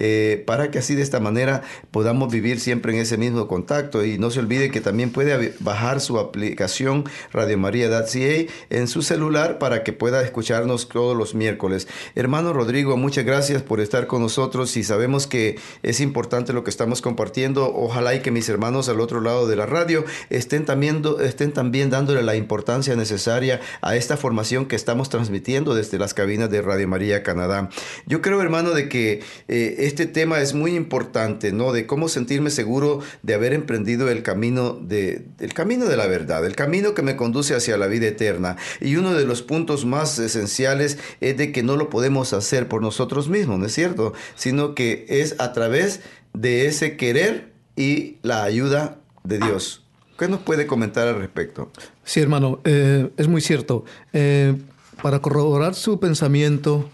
[0.00, 4.04] Eh, para que así de esta manera podamos vivir siempre en ese mismo contacto.
[4.04, 9.58] Y no se olvide que también puede bajar su aplicación Radio María.ca en su celular
[9.58, 11.88] para que pueda escucharnos todos los miércoles.
[12.14, 16.70] Hermano Rodrigo, muchas gracias por estar con nosotros y sabemos que es importante lo que
[16.70, 17.72] estamos compartiendo.
[17.74, 21.90] Ojalá y que mis hermanos al otro lado de la radio estén también, estén también
[21.90, 26.86] dándole la importancia necesaria a esta formación que estamos transmitiendo desde las cabinas de Radio
[26.88, 27.70] María Canadá.
[28.06, 31.72] Yo creo, hermano, de que eh, este tema es muy importante, ¿no?
[31.72, 36.46] De cómo sentirme seguro de haber emprendido el camino de, el camino de la verdad,
[36.46, 38.56] el camino que me conduce hacia la vida eterna.
[38.80, 42.82] Y uno de los puntos más esenciales es de que no lo podemos hacer por
[42.82, 44.12] nosotros mismos, ¿no es cierto?
[44.36, 46.00] Sino que es a través
[46.32, 49.84] de ese querer y la ayuda de Dios.
[50.18, 51.70] ¿Qué nos puede comentar al respecto?
[52.04, 53.84] Sí, hermano, eh, es muy cierto.
[54.12, 54.54] Eh,
[55.02, 56.90] para corroborar su pensamiento,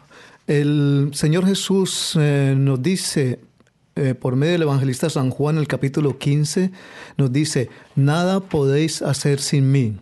[0.46, 3.40] el Señor Jesús eh, nos dice,
[3.96, 6.70] eh, por medio del evangelista San Juan, el capítulo 15,
[7.16, 9.96] nos dice, nada podéis hacer sin mí.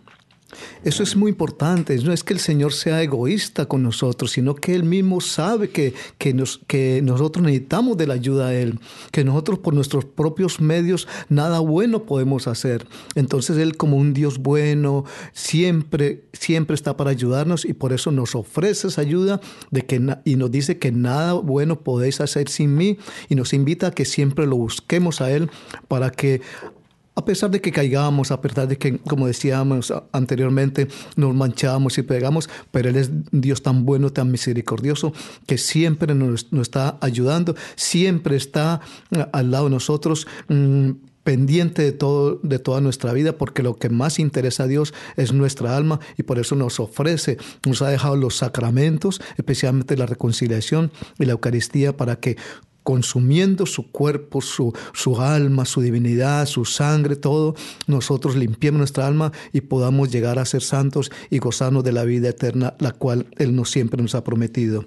[0.83, 1.97] Eso es muy importante.
[1.97, 5.93] No es que el Señor sea egoísta con nosotros, sino que Él mismo sabe que,
[6.17, 8.79] que, nos, que nosotros necesitamos de la ayuda de Él,
[9.11, 12.87] que nosotros por nuestros propios medios nada bueno podemos hacer.
[13.15, 18.35] Entonces Él como un Dios bueno siempre, siempre está para ayudarnos y por eso nos
[18.35, 22.97] ofrece esa ayuda de que, y nos dice que nada bueno podéis hacer sin mí
[23.29, 25.49] y nos invita a que siempre lo busquemos a Él
[25.87, 26.41] para que
[27.15, 32.03] a pesar de que caigamos, a pesar de que, como decíamos anteriormente, nos manchamos y
[32.03, 35.13] pegamos, pero Él es Dios tan bueno, tan misericordioso,
[35.45, 38.81] que siempre nos, está ayudando, siempre está
[39.11, 40.27] eh, al lado de nosotros.
[40.47, 40.91] Mm,
[41.23, 45.31] pendiente de todo de toda nuestra vida porque lo que más interesa a Dios es
[45.31, 50.91] nuestra alma y por eso nos ofrece nos ha dejado los sacramentos especialmente la reconciliación
[51.19, 52.35] y la Eucaristía para que
[52.83, 57.55] consumiendo su cuerpo, su, su, alma, su divinidad, su sangre, todo,
[57.87, 62.29] nosotros limpiemos nuestra alma y podamos llegar a ser santos y gozarnos de la vida
[62.29, 64.85] eterna, la cual Él nos siempre nos ha prometido.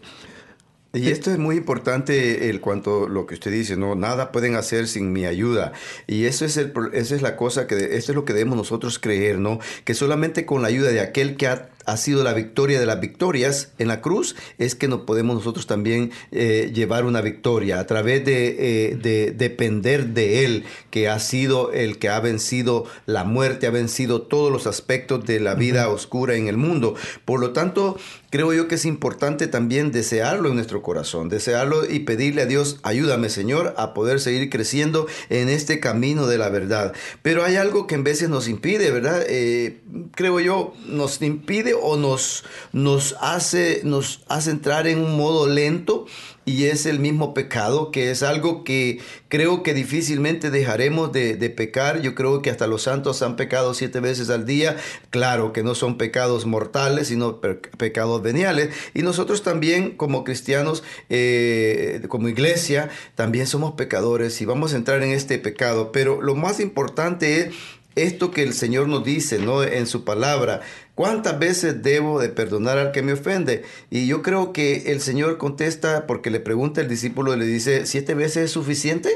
[0.97, 4.89] Y esto es muy importante el cuanto lo que usted dice, no nada pueden hacer
[4.89, 5.73] sin mi ayuda.
[6.07, 8.99] Y eso es el esa es la cosa que eso es lo que debemos nosotros
[8.99, 9.59] creer, ¿no?
[9.85, 13.01] Que solamente con la ayuda de aquel que ha ha sido la victoria de las
[13.01, 17.87] victorias en la cruz, es que no podemos nosotros también eh, llevar una victoria a
[17.87, 23.67] través eh, de, depender de Él, que ha sido el que ha vencido la muerte,
[23.67, 26.95] ha vencido todos los aspectos de la vida oscura en el mundo.
[27.25, 27.97] Por lo tanto,
[28.31, 32.81] creo yo que es importante también desearlo en nuestro corazón, desearlo y pedirle a Dios,
[32.83, 36.93] ayúdame Señor a poder seguir creciendo en este camino de la verdad.
[37.23, 39.25] Pero hay algo que en veces nos impide, ¿verdad?
[39.29, 39.81] Eh,
[40.15, 46.07] creo yo, nos impide o nos, nos, hace, nos hace entrar en un modo lento
[46.47, 52.03] y es el mismo pecado, que es algo que creo que difícilmente dejaremos de, pecar.
[52.03, 54.77] Yo creo que hasta los santos han pecado siete veces al día.
[55.11, 58.71] Claro que no son pecados mortales, sino pecados veniales.
[58.95, 65.03] Y nosotros también como cristianos, eh, como iglesia, también somos pecadores y vamos a entrar
[65.03, 65.91] en este pecado.
[65.91, 67.55] Pero lo más importante es
[67.97, 69.65] esto que el Señor nos dice, ¿no?
[69.65, 70.61] En su palabra.
[70.95, 73.65] ¿Cuántas veces debo de perdonar al que me ofende?
[73.91, 77.87] Y yo creo que el Señor contesta porque le pregunta el discípulo y le dice,
[77.87, 79.11] ¿siete veces es suficiente?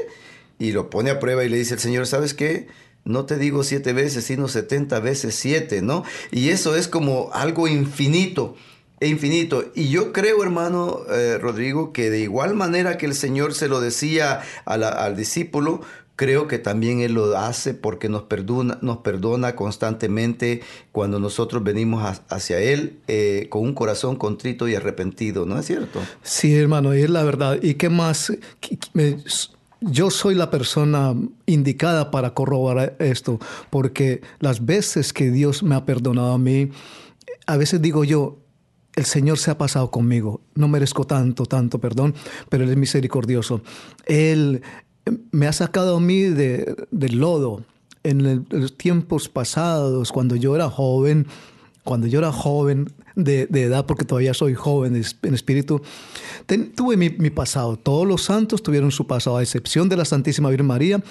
[0.59, 2.67] Y lo pone a prueba y le dice el Señor, ¿sabes qué?
[3.03, 6.03] No te digo siete veces, sino setenta veces siete, ¿no?
[6.31, 8.55] Y eso es como algo infinito
[8.99, 9.71] e infinito.
[9.73, 13.81] Y yo creo, hermano eh, Rodrigo, que de igual manera que el Señor se lo
[13.81, 15.81] decía al discípulo,
[16.21, 20.61] creo que también Él lo hace porque nos perdona, nos perdona constantemente
[20.91, 25.99] cuando nosotros venimos hacia Él eh, con un corazón contrito y arrepentido, ¿no es cierto?
[26.21, 27.57] Sí, hermano, y es la verdad.
[27.63, 28.31] ¿Y qué más?
[29.79, 31.15] Yo soy la persona
[31.47, 33.39] indicada para corroborar esto,
[33.71, 36.69] porque las veces que Dios me ha perdonado a mí,
[37.47, 38.37] a veces digo yo,
[38.95, 42.13] el Señor se ha pasado conmigo, no merezco tanto, tanto perdón,
[42.49, 43.61] pero Él es misericordioso.
[44.05, 44.61] Él,
[45.31, 47.63] me ha sacado a mí de, del lodo.
[48.03, 51.27] En, los tiempos pasados, cuando yo era joven,
[51.83, 55.81] cuando yo era joven de, edad, porque todavía soy joven en espíritu,
[56.75, 57.77] tuve mi, mi, pasado.
[57.77, 61.03] Todos los santos tuvieron su pasado, a excepción de la Santísima Virgen María.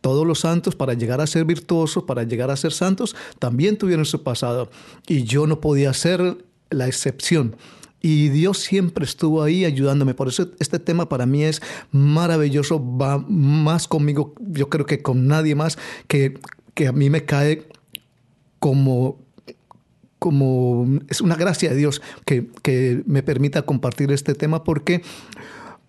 [0.00, 4.04] Todos los santos, para llegar a ser virtuosos, para llegar a ser santos, también tuvieron
[4.04, 4.70] su pasado.
[5.08, 6.38] Y yo no podía ser
[6.70, 7.56] la excepción.
[8.00, 10.14] Y Dios siempre estuvo ahí ayudándome.
[10.14, 15.26] Por eso este tema para mí es maravilloso, va más conmigo, yo creo que con
[15.26, 16.38] nadie más, que,
[16.74, 17.66] que a mí me cae
[18.58, 19.18] como,
[20.18, 25.02] como es una gracia de Dios que, que me permita compartir este tema porque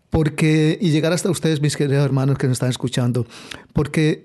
[0.09, 3.27] porque y llegar hasta ustedes mis queridos hermanos que nos están escuchando
[3.73, 4.23] porque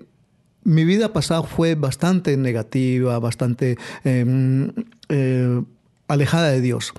[0.63, 4.71] mi vida pasada fue bastante negativa bastante em,
[5.09, 5.61] eh,
[6.07, 6.93] alejada de Dios.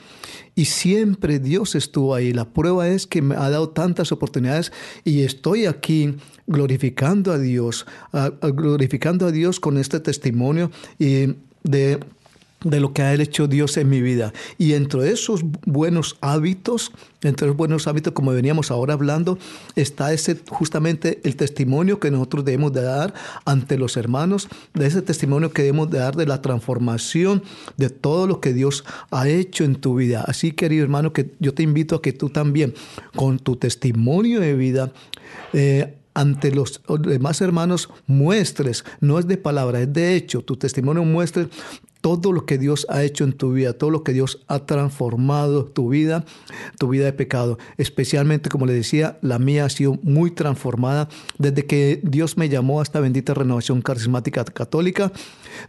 [0.54, 2.32] Y siempre Dios estuvo ahí.
[2.32, 4.72] La prueba es que me ha dado tantas oportunidades
[5.04, 7.86] y estoy aquí glorificando a Dios,
[8.42, 11.98] glorificando a Dios con este testimonio y de
[12.64, 14.32] de lo que ha hecho Dios en mi vida.
[14.58, 16.90] Y entre esos buenos hábitos,
[17.22, 19.38] entre los buenos hábitos, como veníamos ahora hablando,
[19.76, 25.02] está ese justamente el testimonio que nosotros debemos de dar ante los hermanos, de ese
[25.02, 27.42] testimonio que debemos de dar de la transformación
[27.76, 30.24] de todo lo que Dios ha hecho en tu vida.
[30.26, 32.74] Así, querido hermano, que yo te invito a que tú también,
[33.14, 34.92] con tu testimonio de vida,
[35.52, 41.04] eh, ante los demás hermanos muestres, no es de palabra, es de hecho, tu testimonio
[41.04, 41.48] muestre
[42.04, 45.64] todo lo que Dios ha hecho en tu vida, todo lo que Dios ha transformado
[45.64, 46.26] tu vida,
[46.78, 47.56] tu vida de pecado.
[47.78, 52.80] Especialmente, como le decía, la mía ha sido muy transformada desde que Dios me llamó
[52.80, 55.12] a esta bendita renovación carismática católica.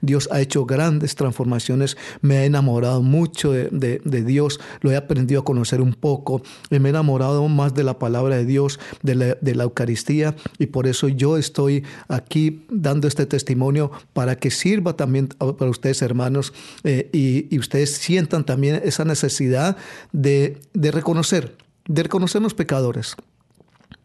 [0.01, 5.45] Dios ha hecho grandes transformaciones, me ha enamorado mucho de, Dios, lo he aprendido a
[5.45, 9.55] conocer un poco, me he enamorado más de la palabra de Dios, de la, de
[9.55, 15.27] la Eucaristía, y por eso yo estoy aquí dando este testimonio para que sirva también
[15.27, 19.77] para ustedes, hermanos, eh, y, ustedes sientan también esa necesidad
[20.11, 21.55] de, de reconocer,
[21.87, 23.15] de reconocernos pecadores.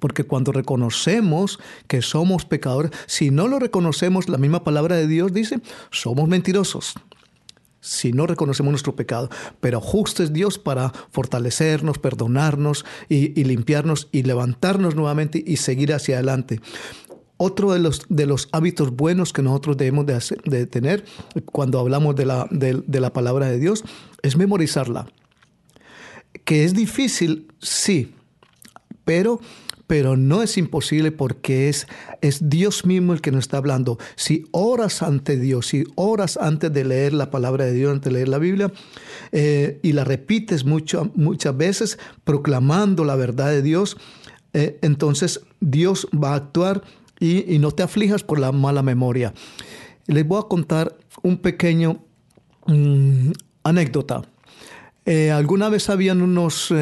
[0.01, 5.33] Porque cuando reconocemos que somos pecadores, si no lo reconocemos, la misma palabra de Dios
[5.33, 6.95] dice, somos mentirosos.
[7.83, 9.31] Si no reconocemos nuestro pecado,
[9.61, 16.17] pero justo es Dios para fortalecernos, perdonarnos y, limpiarnos y levantarnos nuevamente y seguir hacia
[16.17, 16.61] adelante.
[17.39, 21.07] Otro de los, de los hábitos buenos que nosotros debemos de, tener
[21.47, 23.83] cuando hablamos de la, de la palabra de Dios
[24.23, 25.07] es memorizarla.
[26.45, 28.15] Que es difícil, sí,
[29.11, 29.41] pero
[29.91, 31.89] pero no es imposible porque es,
[32.21, 33.99] es Dios mismo el que nos está hablando.
[34.15, 38.19] Si oras ante Dios, si oras antes de leer la palabra de Dios, antes de
[38.19, 38.73] leer la Biblia,
[39.33, 43.97] eh, y la repites mucho, muchas veces proclamando la verdad de Dios,
[44.53, 46.85] eh, entonces Dios va a actuar
[47.19, 49.35] y, no te aflijas por la mala memoria.
[50.07, 52.01] Les voy a contar un pequeño
[52.67, 53.31] mm,
[53.65, 54.23] anécdota.
[55.05, 56.73] Eh, alguna vez habían unos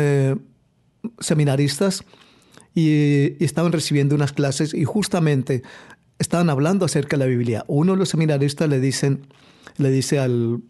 [1.20, 2.04] seminaristas
[2.78, 5.62] y, estaban recibiendo unas clases y justamente
[6.18, 7.64] estaban hablando acerca de la Biblia.
[7.66, 9.26] Uno de los seminaristas le, dicen,
[9.78, 10.60] le dice al,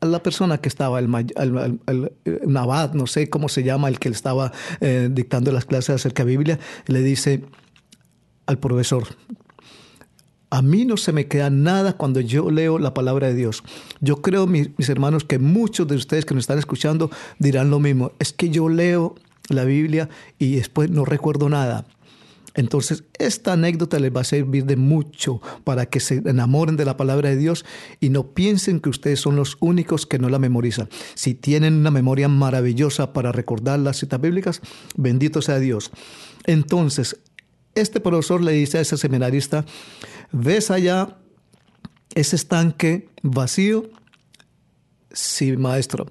[0.00, 4.08] a la persona que estaba, el, el, abad, no sé cómo se llama, el que
[4.08, 7.42] le estaba eh, dictando las clases acerca de la Biblia, le dice
[8.46, 9.08] al profesor,
[10.50, 13.64] a mí no se me queda nada cuando yo leo la palabra de Dios.
[14.00, 17.80] Yo creo, mis, mis hermanos, que muchos de ustedes que nos están escuchando dirán lo
[17.80, 18.12] mismo.
[18.18, 19.14] Es que yo leo
[19.52, 21.86] la Biblia y después no recuerdo nada.
[22.54, 26.98] Entonces, esta anécdota les va a servir de mucho para que se enamoren de la
[26.98, 27.64] palabra de Dios
[27.98, 30.88] y no piensen que ustedes son los únicos que no la memorizan.
[31.14, 34.60] Si tienen una memoria maravillosa para recordar las citas bíblicas,
[34.96, 35.92] bendito sea Dios.
[36.44, 37.20] Entonces,
[37.74, 39.64] este profesor le dice a ese seminarista,
[40.30, 41.16] ves allá
[42.14, 43.88] ese estanque vacío?
[45.12, 46.06] Sí, maestro.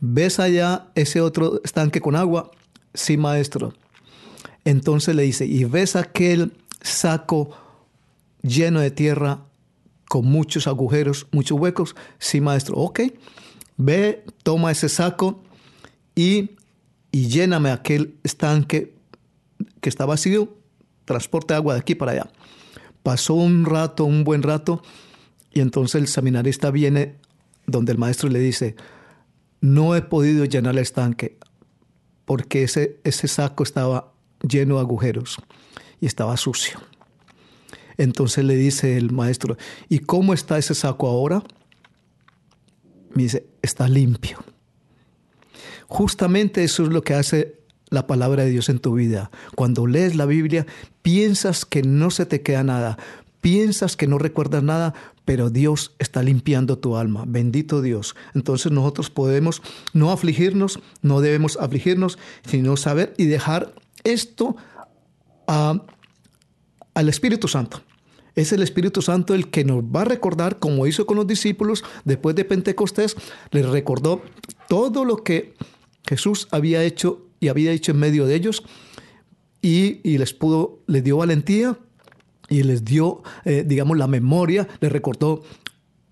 [0.00, 2.50] ¿Ves allá ese otro estanque con agua?
[2.94, 3.74] Sí, maestro.
[4.64, 7.50] Entonces le dice, ¿y ves aquel saco
[8.42, 9.44] lleno de tierra
[10.08, 11.96] con muchos agujeros, muchos huecos?
[12.18, 12.76] Sí, maestro.
[12.76, 13.00] Ok.
[13.76, 15.42] Ve, toma ese saco
[16.14, 16.52] y,
[17.10, 18.94] y lléname aquel estanque
[19.80, 20.56] que está vacío,
[21.04, 22.30] transporte agua de aquí para allá.
[23.02, 24.82] Pasó un rato, un buen rato,
[25.52, 27.16] y entonces el seminarista viene
[27.66, 28.76] donde el maestro le dice,
[29.60, 31.36] no he podido llenar el estanque
[32.24, 34.12] porque ese, ese saco estaba
[34.42, 35.38] lleno de agujeros
[36.00, 36.80] y estaba sucio.
[37.96, 39.56] Entonces le dice el maestro,
[39.88, 41.42] ¿y cómo está ese saco ahora?
[43.14, 44.42] Me dice, está limpio.
[45.86, 47.60] Justamente eso es lo que hace
[47.90, 49.30] la palabra de Dios en tu vida.
[49.54, 50.66] Cuando lees la Biblia,
[51.02, 52.98] piensas que no se te queda nada,
[53.40, 54.94] piensas que no recuerdas nada,
[55.24, 57.24] pero Dios está limpiando tu alma.
[57.26, 58.14] Bendito Dios.
[58.34, 59.62] Entonces nosotros podemos
[59.92, 64.56] no afligirnos, no debemos afligirnos, sino saber y dejar esto
[65.46, 67.82] al Espíritu Santo.
[68.34, 71.84] Es el Espíritu Santo el que nos va a recordar, como hizo con los discípulos
[72.04, 73.16] después de Pentecostés,
[73.52, 74.22] les recordó
[74.68, 75.54] todo lo que
[76.06, 78.64] Jesús había hecho y había hecho en medio de ellos
[79.62, 81.78] y, les pudo, les dio valentía
[82.48, 85.42] y les dio, eh, digamos, la memoria, les recordó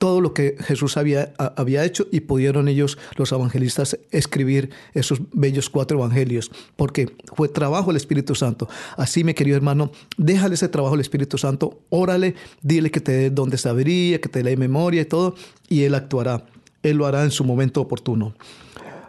[0.03, 5.71] todo lo que Jesús había, había hecho y pudieron ellos, los evangelistas, escribir esos bellos
[5.71, 8.69] cuatro evangelios, porque fue trabajo del Espíritu Santo.
[8.97, 13.31] Así, mi querido hermano, déjale ese trabajo al Espíritu Santo, órale, dile que te dé
[13.31, 15.37] donde sabería, que te dé memoria y todo,
[15.69, 16.47] y Él actuará.
[16.83, 18.35] Él lo hará en su momento oportuno.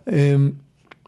[0.05, 0.53] Em,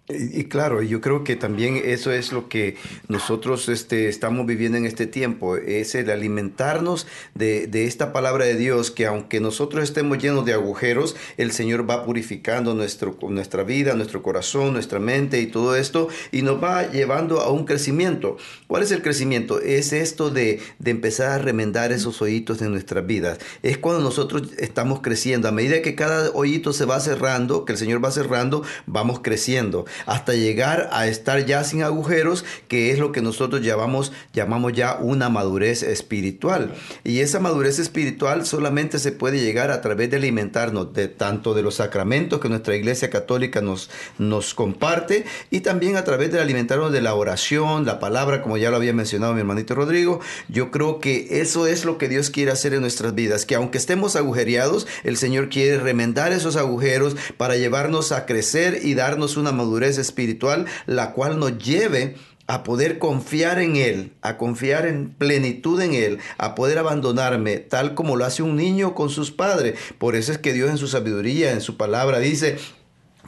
[0.07, 2.75] y, claro, yo creo que también eso es lo que
[3.07, 8.91] nosotros este, estamos viviendo en este tiempo, es el alimentarnos de, esta palabra de Dios,
[8.91, 14.21] que aunque nosotros estemos llenos de agujeros, el Señor va purificando nuestro, nuestra vida, nuestro
[14.21, 18.37] corazón, nuestra mente y todo esto, y nos va llevando a un crecimiento.
[18.67, 19.59] ¿Cuál es el crecimiento?
[19.59, 23.39] Es esto de, de empezar a remendar esos hoyitos de nuestras vidas.
[23.63, 25.47] Es cuando nosotros estamos creciendo.
[25.47, 29.87] A medida que cada hoyito se va cerrando, que el Señor va cerrando, vamos creciendo
[30.05, 34.97] hasta llegar a estar ya sin agujeros, que es lo que nosotros llamamos, llamamos ya
[34.99, 36.73] una madurez espiritual.
[37.03, 41.61] Y esa madurez espiritual solamente se puede llegar a través de alimentarnos de tanto de
[41.61, 46.91] los sacramentos que nuestra Iglesia Católica nos, nos comparte y también a través de alimentarnos
[46.91, 50.19] de la oración, la palabra, como ya lo había mencionado mi hermanito Rodrigo.
[50.47, 53.77] Yo creo que eso es lo que Dios quiere hacer en nuestras vidas, que aunque
[53.77, 59.51] estemos agujereados, el Señor quiere remendar esos agujeros para llevarnos a crecer y darnos una
[59.51, 62.15] madurez espiritual, la cual nos lleve
[62.47, 67.95] a poder confiar en Él, a confiar en plenitud en Él, a poder abandonarme tal
[67.95, 69.79] como lo hace un niño con sus padres.
[69.97, 72.57] Por eso es que Dios en su sabiduría, en su palabra, dice,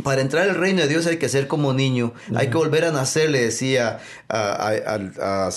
[0.03, 2.91] para entrar al reino de Dios hay que ser como niño, hay que volver a
[2.91, 5.49] nacer, le decía a, a, a,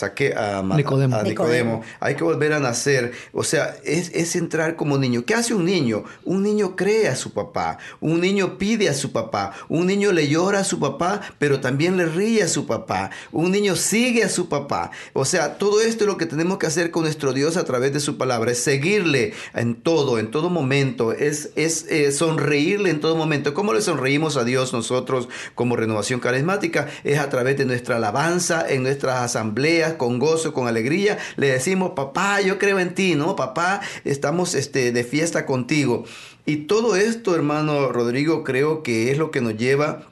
[0.76, 1.82] Nicodemo.
[2.00, 5.24] hay que volver a nacer, o sea, es, es, entrar como niño.
[5.24, 6.04] ¿Qué hace un niño?
[6.24, 10.28] Un niño cree a su papá, un niño pide a su papá, un niño le
[10.28, 14.28] llora a su papá, pero también le ríe a su papá, un niño sigue a
[14.28, 14.90] su papá.
[15.12, 17.92] O sea, todo esto es lo que tenemos que hacer con nuestro Dios a través
[17.92, 23.00] de su palabra, es seguirle en todo, en todo momento, es, es eh, sonreírle en
[23.00, 23.52] todo momento.
[23.54, 24.29] ¿Cómo le sonreímos?
[24.36, 29.94] A Dios nosotros como renovación carismática es a través de nuestra alabanza en nuestras asambleas
[29.94, 31.18] con gozo, con alegría.
[31.36, 33.36] Le decimos, papá, yo creo en ti, ¿no?
[33.36, 36.04] Papá, estamos este, de fiesta contigo.
[36.46, 40.09] Y todo esto, hermano Rodrigo, creo que es lo que nos lleva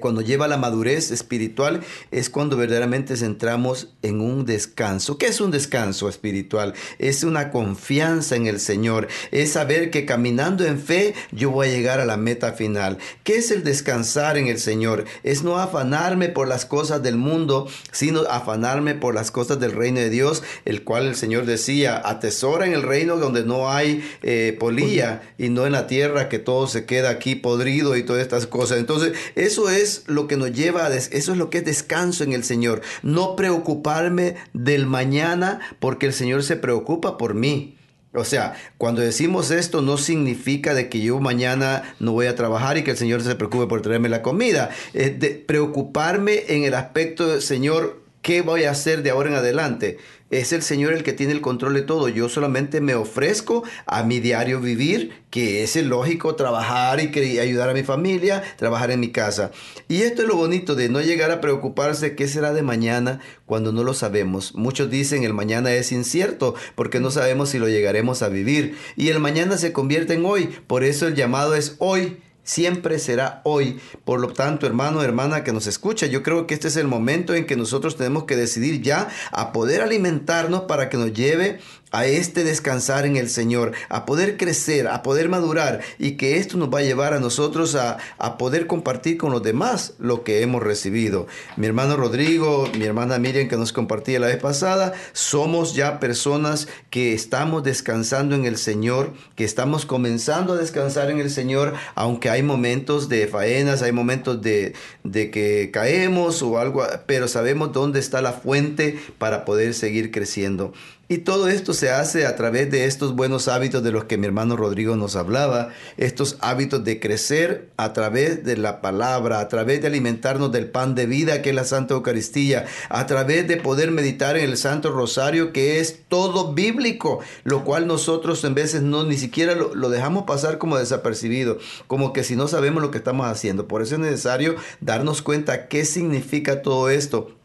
[0.00, 1.80] cuando lleva la madurez espiritual
[2.10, 5.18] es cuando verdaderamente centramos en un descanso.
[5.18, 6.74] ¿Qué es un descanso espiritual?
[6.98, 11.70] Es una confianza en el Señor, es saber que caminando en fe yo voy a
[11.70, 12.98] llegar a la meta final.
[13.22, 15.04] ¿Qué es el descansar en el Señor?
[15.22, 20.00] Es no afanarme por las cosas del mundo, sino afanarme por las cosas del reino
[20.00, 24.56] de Dios, el cual el Señor decía, atesora en el reino donde no hay eh,
[24.58, 28.46] polilla y no en la tierra que todo se queda aquí podrido y todas estas
[28.46, 28.78] cosas.
[28.78, 29.12] Entonces,
[29.44, 32.44] eso es lo que nos lleva a, eso es lo que es descanso en el
[32.44, 32.82] Señor.
[33.02, 37.76] No preocuparme del mañana porque el Señor se preocupa por mí.
[38.14, 42.78] O sea, cuando decimos esto no significa de que yo mañana no voy a trabajar
[42.78, 44.70] y que el Señor se preocupe por traerme la comida.
[44.92, 49.98] Es de preocuparme en el aspecto, Señor, ¿qué voy a hacer de ahora en adelante?
[50.34, 52.08] Es el Señor el que tiene el control de todo.
[52.08, 57.70] Yo solamente me ofrezco a mi diario vivir, que es el lógico trabajar y ayudar
[57.70, 59.52] a mi familia, trabajar en mi casa.
[59.86, 63.70] Y esto es lo bonito de no llegar a preocuparse qué será de mañana cuando
[63.70, 64.56] no lo sabemos.
[64.56, 68.76] Muchos dicen el mañana es incierto porque no sabemos si lo llegaremos a vivir.
[68.96, 70.46] Y el mañana se convierte en hoy.
[70.66, 73.80] Por eso el llamado es hoy siempre será hoy.
[74.04, 77.34] Por lo tanto, hermano, hermana que nos escucha, yo creo que este es el momento
[77.34, 81.58] en que nosotros tenemos que decidir ya a poder alimentarnos para que nos lleve
[81.94, 86.58] a este descansar en el Señor, a poder crecer, a poder madurar y que esto
[86.58, 90.42] nos va a llevar a nosotros a, a, poder compartir con los demás lo que
[90.42, 91.28] hemos recibido.
[91.56, 96.66] Mi hermano Rodrigo, mi hermana Miriam que nos compartía la vez pasada, somos ya personas
[96.90, 102.28] que estamos descansando en el Señor, que estamos comenzando a descansar en el Señor, aunque
[102.28, 104.74] hay momentos de faenas, hay momentos de,
[105.04, 110.72] de que caemos o algo, pero sabemos dónde está la fuente para poder seguir creciendo.
[111.06, 114.26] Y todo esto se hace a través de estos buenos hábitos de los que mi
[114.26, 119.82] hermano Rodrigo nos hablaba, estos hábitos de crecer a través de la palabra, a través
[119.82, 123.90] de alimentarnos del pan de vida que es la Santa Eucaristía, a través de poder
[123.90, 129.04] meditar en el Santo Rosario que es todo bíblico, lo cual nosotros en veces no
[129.04, 132.98] ni siquiera lo, lo dejamos pasar como desapercibido, como que si no sabemos lo que
[132.98, 133.68] estamos haciendo.
[133.68, 137.36] Por eso es necesario darnos cuenta qué significa todo esto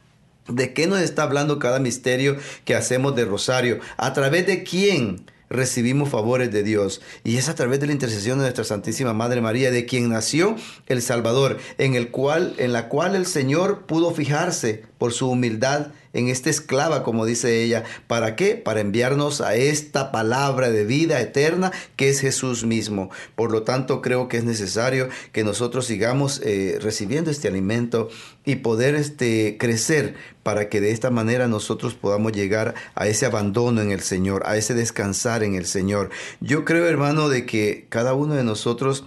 [0.50, 3.80] ¿De qué nos está hablando cada misterio que hacemos de rosario?
[3.98, 5.26] ¿A través de quién?
[5.50, 7.02] recibimos favores de Dios.
[7.24, 10.56] Y es a través de la intercesión de nuestra Santísima Madre María, de quien nació
[10.88, 15.88] el Salvador, en, el cual, en la cual el Señor pudo fijarse por su humildad
[16.14, 17.84] en esta esclava, como dice ella.
[18.08, 18.56] ¿Para qué?
[18.56, 23.10] Para enviarnos a esta palabra de vida eterna que es Jesús mismo.
[23.36, 28.10] Por lo tanto, creo que es necesario que nosotros sigamos eh, recibiendo este alimento
[28.46, 33.82] y poder este, crecer para que de esta manera nosotros podamos llegar a ese abandono
[33.82, 36.10] en el Señor, a ese descansar en el Señor.
[36.40, 39.06] Yo creo, hermano, de que cada uno de nosotros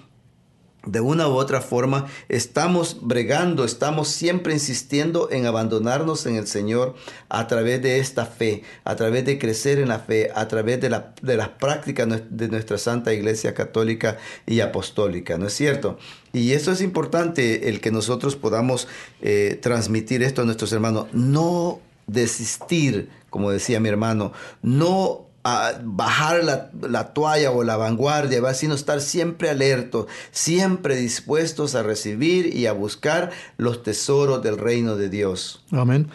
[0.84, 6.94] de una u otra forma estamos bregando, estamos siempre insistiendo en abandonarnos en el Señor
[7.28, 10.90] a través de esta fe, a través de crecer en la fe, a través de,
[10.90, 15.98] la, de las prácticas de nuestra Santa Iglesia Católica y Apostólica, ¿no es cierto?
[16.32, 18.88] Y eso es importante, el que nosotros podamos
[19.20, 26.44] eh, transmitir esto a nuestros hermanos, no desistir, como decía mi hermano, no a bajar
[26.44, 32.66] la, toalla o la vanguardia, va sino estar siempre alertos, siempre dispuestos a recibir y
[32.66, 35.62] a buscar los tesoros del reino de Dios.
[35.72, 36.08] Amén.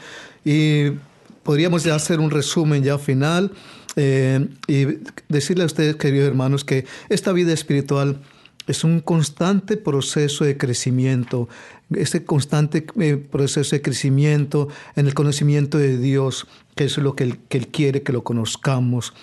[0.46, 0.92] Y
[1.44, 3.52] podríamos ya hacer un resumen ya final
[3.98, 8.22] eh, y decirle a ustedes, queridos hermanos, que esta vida espiritual
[8.68, 11.48] es un constante proceso de crecimiento,
[11.96, 17.24] este constante eh, proceso de crecimiento en el conocimiento de Dios, que es lo que
[17.24, 19.14] Él, que él quiere que lo conozcamos.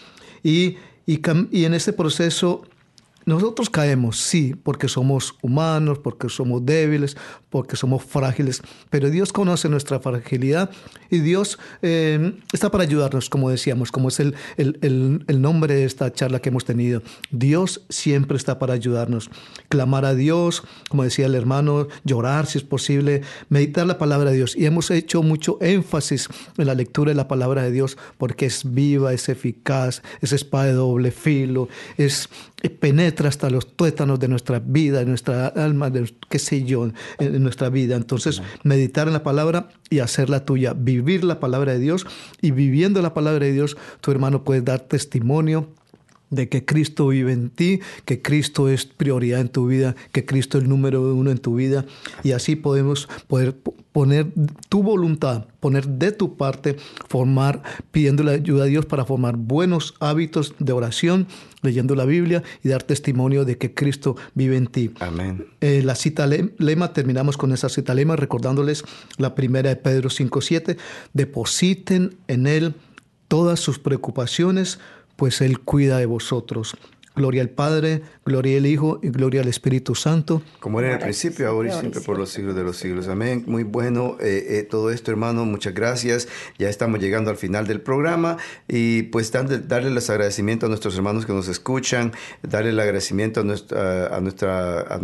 [0.42, 0.76] Y,
[1.07, 1.20] y,
[1.51, 2.62] y en ese proceso
[3.26, 7.16] nosotros caemos, sí, porque somos humanos, porque somos débiles,
[7.55, 10.71] porque somos frágiles, pero Dios conoce nuestra fragilidad
[11.09, 15.85] y Dios eh, está para ayudarnos, como decíamos, como es el, el, el, nombre de
[15.85, 17.01] esta charla que hemos tenido.
[17.31, 19.31] Dios siempre está para ayudarnos.
[19.69, 24.37] Clamar a Dios, como decía el hermano, llorar si es posible, meditar la palabra de
[24.39, 24.57] Dios.
[24.57, 26.27] Y hemos hecho mucho énfasis
[26.59, 30.65] en la lectura de la palabra de Dios porque es viva, es eficaz, es espada
[30.65, 32.29] de doble filo, es
[32.71, 36.89] penetra hasta los tuétanos de nuestra vida, de nuestra alma, de qué sé yo,
[37.19, 37.97] en nuestra vida.
[37.97, 42.07] Entonces, meditar en la palabra y hacerla tuya, vivir la palabra de Dios
[42.42, 45.68] y viviendo la palabra de Dios, tu hermano puede dar testimonio
[46.30, 50.59] de que Cristo vive en ti, que Cristo es prioridad en tu vida, que Cristo
[50.59, 51.84] es el número uno en tu vida.
[52.22, 53.55] Y así podemos poder
[53.95, 54.26] poner
[54.68, 56.74] tu voluntad, poner de tu parte,
[57.09, 61.28] formar, pidiendo la ayuda a Dios para formar buenos hábitos de oración,
[61.62, 64.90] leyendo la Biblia y dar testimonio de que Cristo vive en ti.
[64.99, 65.47] Amén.
[65.61, 68.82] Eh, la cita lema, terminamos con esa cita lema recordándoles
[69.16, 70.76] la primera de Pedro 5.7,
[71.12, 72.74] depositen en Él
[73.28, 74.80] todas sus preocupaciones,
[75.14, 76.76] pues Él cuida de vosotros.
[77.17, 80.43] Gloria al Padre, gloria al Hijo y gloria al Espíritu Santo.
[80.59, 83.07] Como era en el principio, ahora y siempre por los siglos de los siglos.
[83.07, 83.45] Amén.
[83.47, 85.45] Muy bueno eh, eh, todo esto, hermano.
[85.45, 86.27] Muchas gracias.
[86.59, 88.37] Ya estamos llegando al final del programa
[88.67, 92.12] y pues darle los agradecimientos a nuestros hermanos que nos escuchan,
[92.43, 94.99] darle el agradecimiento a nuestra, a nuestra, a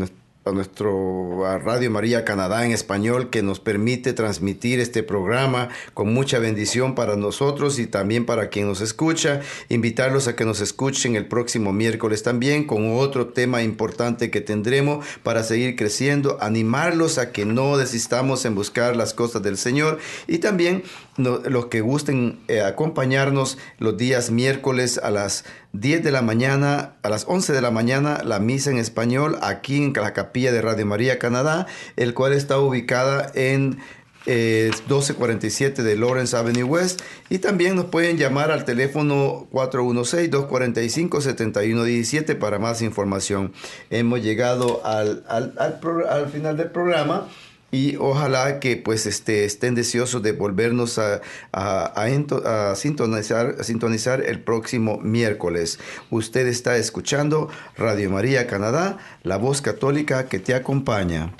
[0.46, 6.94] nuestro Radio María Canadá en español que nos permite transmitir este programa con mucha bendición
[6.94, 9.42] para nosotros y también para quien nos escucha.
[9.68, 15.06] Invitarlos a que nos escuchen el próximo miércoles también con otro tema importante que tendremos
[15.22, 16.38] para seguir creciendo.
[16.40, 20.82] Animarlos a que no desistamos en buscar las cosas del Señor y también
[21.16, 27.08] los que gusten eh, acompañarnos los días miércoles a las 10 de la mañana, a
[27.08, 30.86] las 11 de la mañana, la misa en español aquí en la capilla de Radio
[30.86, 33.78] María Canadá, el cual está ubicada en
[34.26, 37.00] 1247 eh, de Lawrence Avenue West
[37.30, 43.54] y también nos pueden llamar al teléfono 416-245-7117 para más información.
[43.88, 47.28] Hemos llegado al, al, al final del programa
[47.70, 51.20] y ojalá que pues este, estén deseosos de volvernos a,
[51.52, 55.78] a, sintonizar, a el próximo miércoles.
[56.10, 61.32] Usted está escuchando Radio María Canadá, la voz católica que te acompaña.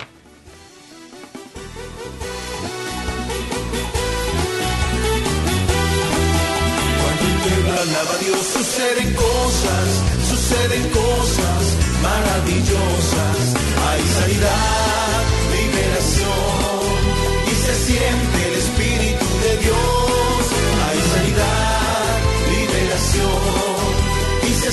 [7.65, 13.55] Cuando Dios suceden cosas, suceden cosas maravillosas.
[13.87, 15.00] Hay sanidad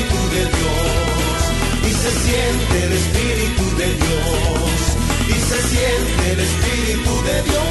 [2.01, 4.79] se siente el Espíritu de Dios.
[5.27, 7.61] Y se siente el Espíritu de Dios.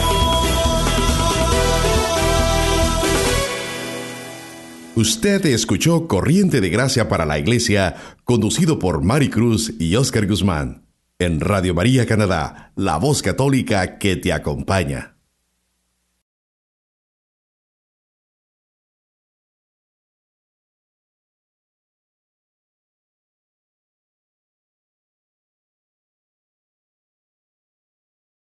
[4.96, 10.82] Usted escuchó Corriente de Gracia para la Iglesia, conducido por Mari Cruz y Oscar Guzmán
[11.20, 15.16] en Radio María Canadá, la voz católica que te acompaña.